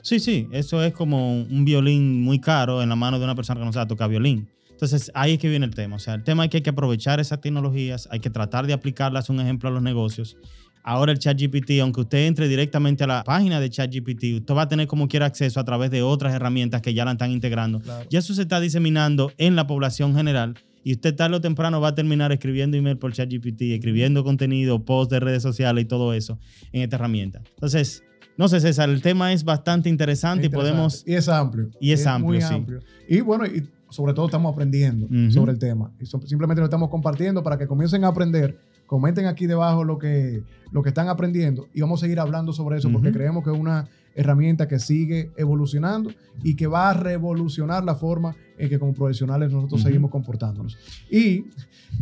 Sí, 0.00 0.20
sí, 0.20 0.48
eso 0.52 0.82
es 0.82 0.92
como 0.92 1.42
un 1.42 1.64
violín 1.64 2.22
muy 2.22 2.40
caro 2.40 2.82
en 2.82 2.88
la 2.88 2.96
mano 2.96 3.18
de 3.18 3.24
una 3.24 3.34
persona 3.34 3.60
que 3.60 3.66
no 3.66 3.72
sabe 3.72 3.86
tocar 3.86 4.08
violín. 4.08 4.48
Entonces 4.70 5.12
ahí 5.14 5.34
es 5.34 5.38
que 5.38 5.48
viene 5.48 5.64
el 5.64 5.74
tema. 5.74 5.96
O 5.96 5.98
sea, 5.98 6.14
el 6.14 6.24
tema 6.24 6.44
es 6.44 6.50
que 6.50 6.56
hay 6.58 6.62
que 6.62 6.70
aprovechar 6.70 7.20
esas 7.20 7.40
tecnologías, 7.40 8.08
hay 8.10 8.20
que 8.20 8.30
tratar 8.30 8.66
de 8.66 8.72
aplicarlas, 8.72 9.30
un 9.30 9.40
ejemplo, 9.40 9.68
a 9.68 9.72
los 9.72 9.82
negocios. 9.82 10.36
Ahora 10.84 11.12
el 11.12 11.18
ChatGPT, 11.18 11.80
aunque 11.80 12.00
usted 12.00 12.26
entre 12.26 12.48
directamente 12.48 13.04
a 13.04 13.06
la 13.06 13.24
página 13.24 13.60
de 13.60 13.70
ChatGPT, 13.70 14.24
usted 14.40 14.54
va 14.54 14.62
a 14.62 14.68
tener 14.68 14.86
como 14.88 15.06
quiera 15.06 15.26
acceso 15.26 15.60
a 15.60 15.64
través 15.64 15.90
de 15.90 16.02
otras 16.02 16.34
herramientas 16.34 16.82
que 16.82 16.92
ya 16.92 17.04
la 17.04 17.12
están 17.12 17.30
integrando. 17.30 17.80
Claro. 17.80 18.06
Ya 18.10 18.18
eso 18.18 18.34
se 18.34 18.42
está 18.42 18.60
diseminando 18.60 19.32
en 19.38 19.54
la 19.54 19.66
población 19.66 20.16
general 20.16 20.54
y 20.82 20.92
usted 20.94 21.14
tarde 21.14 21.36
o 21.36 21.40
temprano 21.40 21.80
va 21.80 21.88
a 21.88 21.94
terminar 21.94 22.32
escribiendo 22.32 22.76
email 22.76 22.98
por 22.98 23.12
ChatGPT, 23.12 23.62
escribiendo 23.62 24.24
contenido, 24.24 24.84
posts 24.84 25.12
de 25.12 25.20
redes 25.20 25.42
sociales 25.42 25.84
y 25.84 25.86
todo 25.86 26.14
eso 26.14 26.40
en 26.72 26.82
esta 26.82 26.96
herramienta. 26.96 27.42
Entonces, 27.54 28.02
no 28.36 28.48
sé, 28.48 28.58
César, 28.60 28.88
el 28.90 29.02
tema 29.02 29.32
es 29.32 29.44
bastante 29.44 29.88
interesante, 29.88 30.46
Es 30.46 30.52
y 30.52 30.54
podemos... 30.54 31.04
Y 31.06 31.14
es 31.14 31.28
amplio. 31.28 31.70
Y 31.80 31.92
es 31.92 32.06
amplio, 32.06 32.26
muy 32.28 32.40
sí. 32.40 32.54
amplio. 32.54 32.80
Y 33.08 33.20
bueno, 33.20 33.46
y 33.46 33.68
sobre 33.90 34.14
todo 34.14 34.24
estamos 34.26 34.52
aprendiendo 34.52 35.06
sobre 35.30 35.52
el 35.52 35.58
tema. 35.58 35.92
Y 36.00 36.06
so- 36.06 36.22
simplemente 36.26 36.60
lo 36.60 36.64
estamos 36.64 36.88
compartiendo 36.88 37.42
para 37.42 37.58
que 37.58 37.66
comiencen 37.66 38.04
a 38.04 38.08
aprender. 38.08 38.58
Comenten 38.92 39.24
aquí 39.24 39.46
debajo 39.46 39.84
lo 39.84 39.98
que, 39.98 40.42
lo 40.70 40.82
que 40.82 40.90
están 40.90 41.08
aprendiendo 41.08 41.66
y 41.72 41.80
vamos 41.80 41.98
a 41.98 42.04
seguir 42.04 42.20
hablando 42.20 42.52
sobre 42.52 42.76
eso 42.76 42.92
porque 42.92 43.10
creemos 43.10 43.42
que 43.42 43.50
es 43.50 43.58
una 43.58 43.88
herramienta 44.14 44.68
que 44.68 44.78
sigue 44.78 45.30
evolucionando 45.38 46.10
y 46.42 46.56
que 46.56 46.66
va 46.66 46.90
a 46.90 46.92
revolucionar 46.92 47.84
la 47.84 47.94
forma 47.94 48.36
en 48.58 48.68
que 48.68 48.78
como 48.78 48.92
profesionales 48.92 49.50
nosotros 49.50 49.80
seguimos 49.80 50.10
comportándonos. 50.10 50.76
Y 51.10 51.46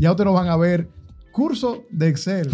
ya 0.00 0.10
ustedes 0.10 0.24
nos 0.24 0.34
van 0.34 0.48
a 0.48 0.56
ver 0.56 0.88
curso 1.32 1.84
de 1.90 2.08
Excel. 2.08 2.50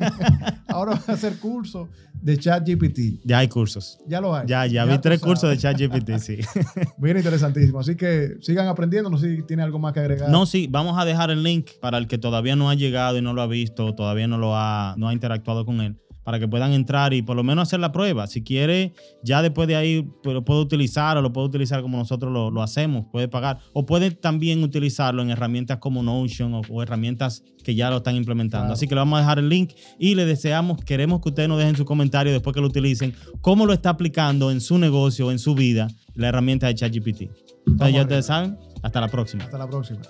Ahora 0.68 0.92
van 0.92 1.02
a 1.08 1.12
hacer 1.12 1.38
curso 1.38 1.88
de 2.22 2.38
ChatGPT. 2.38 3.20
Ya 3.24 3.38
hay 3.38 3.48
cursos. 3.48 3.98
Ya 4.06 4.20
lo 4.20 4.34
hay. 4.34 4.46
Ya, 4.46 4.66
ya, 4.66 4.84
vi 4.84 4.98
tres 4.98 5.20
cursos 5.20 5.50
de. 5.50 5.58
ChatGPT, 5.58 6.18
sí. 6.18 6.38
Bien 6.98 7.16
interesantísimo. 7.16 7.80
Así 7.80 7.96
que 7.96 8.36
sigan 8.40 8.68
aprendiendo. 8.68 9.10
No 9.10 9.18
sé 9.18 9.36
si 9.36 9.42
tiene 9.42 9.62
algo 9.62 9.78
más 9.78 9.92
que 9.92 10.00
agregar. 10.00 10.30
No, 10.30 10.46
sí, 10.46 10.68
vamos 10.70 10.98
a 10.98 11.04
dejar 11.04 11.30
el 11.30 11.42
link 11.42 11.70
para 11.80 11.98
el 11.98 12.06
que 12.06 12.18
todavía 12.18 12.56
no 12.56 12.70
ha 12.70 12.74
llegado 12.74 13.18
y 13.18 13.22
no 13.22 13.34
lo 13.34 13.42
ha 13.42 13.46
visto, 13.46 13.94
todavía 13.94 14.28
no 14.28 14.38
lo 14.38 14.56
ha, 14.56 14.94
no 14.96 15.08
ha 15.08 15.12
interactuado 15.12 15.66
con 15.66 15.80
él, 15.80 15.98
para 16.24 16.38
que 16.38 16.48
puedan 16.48 16.72
entrar 16.72 17.12
y 17.14 17.22
por 17.22 17.36
lo 17.36 17.42
menos 17.42 17.68
hacer 17.68 17.80
la 17.80 17.92
prueba. 17.92 18.26
Si 18.26 18.42
quiere, 18.42 18.94
ya 19.22 19.42
después 19.42 19.68
de 19.68 19.76
ahí 19.76 20.08
pues, 20.22 20.34
lo 20.34 20.44
puede 20.44 20.60
utilizar 20.60 21.16
o 21.16 21.22
lo 21.22 21.32
puede 21.32 21.48
utilizar 21.48 21.82
como 21.82 21.98
nosotros 21.98 22.32
lo, 22.32 22.50
lo 22.50 22.62
hacemos, 22.62 23.06
puede 23.10 23.28
pagar. 23.28 23.58
O 23.72 23.86
puede 23.86 24.10
también 24.10 24.62
utilizarlo 24.62 25.22
en 25.22 25.30
herramientas 25.30 25.78
como 25.78 26.02
Notion 26.02 26.54
o, 26.54 26.62
o 26.68 26.82
herramientas 26.82 27.42
que 27.62 27.74
ya 27.74 27.90
lo 27.90 27.98
están 27.98 28.16
implementando. 28.16 28.64
Claro. 28.64 28.74
Así 28.74 28.86
que 28.86 28.94
le 28.94 29.00
vamos 29.00 29.18
a 29.18 29.20
dejar 29.20 29.38
el 29.38 29.48
link 29.48 29.72
y 29.98 30.14
le 30.14 30.24
deseamos, 30.24 30.84
queremos 30.84 31.20
que 31.20 31.30
ustedes 31.30 31.48
nos 31.48 31.58
dejen 31.58 31.76
su 31.76 31.84
comentario 31.84 32.32
después 32.32 32.54
que 32.54 32.60
lo 32.60 32.66
utilicen, 32.66 33.14
cómo 33.40 33.66
lo 33.66 33.72
está 33.72 33.90
aplicando 33.90 34.50
en 34.50 34.60
su 34.60 34.78
negocio, 34.78 35.30
en 35.30 35.38
su 35.38 35.54
vida, 35.54 35.88
la 36.14 36.28
herramienta 36.28 36.66
de 36.66 36.74
ChatGPT. 36.74 37.22
Entonces 37.22 37.78
Vamos 37.78 37.94
ya 37.94 38.02
ustedes 38.02 38.26
saben, 38.26 38.58
hasta 38.82 39.00
la 39.00 39.08
próxima. 39.08 39.44
Hasta 39.44 39.58
la 39.58 39.68
próxima. 39.68 40.00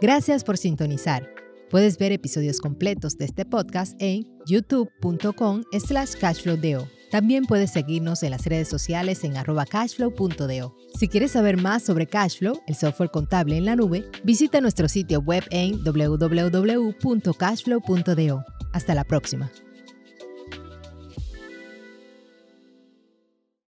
Gracias 0.00 0.44
por 0.44 0.58
sintonizar. 0.58 1.28
Puedes 1.70 1.98
ver 1.98 2.12
episodios 2.12 2.60
completos 2.60 3.18
de 3.18 3.24
este 3.24 3.44
podcast 3.44 3.96
en 3.98 4.24
youtube.com 4.46 5.64
slash 5.72 6.14
cashflowdeo. 6.20 6.88
También 7.10 7.44
puedes 7.44 7.70
seguirnos 7.70 8.22
en 8.22 8.30
las 8.32 8.44
redes 8.44 8.68
sociales 8.68 9.24
en 9.24 9.36
arroba 9.36 9.64
cashflow.deo. 9.64 10.76
Si 10.98 11.08
quieres 11.08 11.32
saber 11.32 11.56
más 11.56 11.82
sobre 11.82 12.06
Cashflow, 12.06 12.60
el 12.66 12.74
software 12.74 13.10
contable 13.10 13.56
en 13.56 13.64
la 13.64 13.76
nube, 13.76 14.04
visita 14.24 14.60
nuestro 14.60 14.88
sitio 14.88 15.20
web 15.20 15.44
en 15.50 15.82
www.cashflow.deo. 15.82 18.44
Hasta 18.72 18.94
la 18.94 19.04
próxima. 19.04 19.50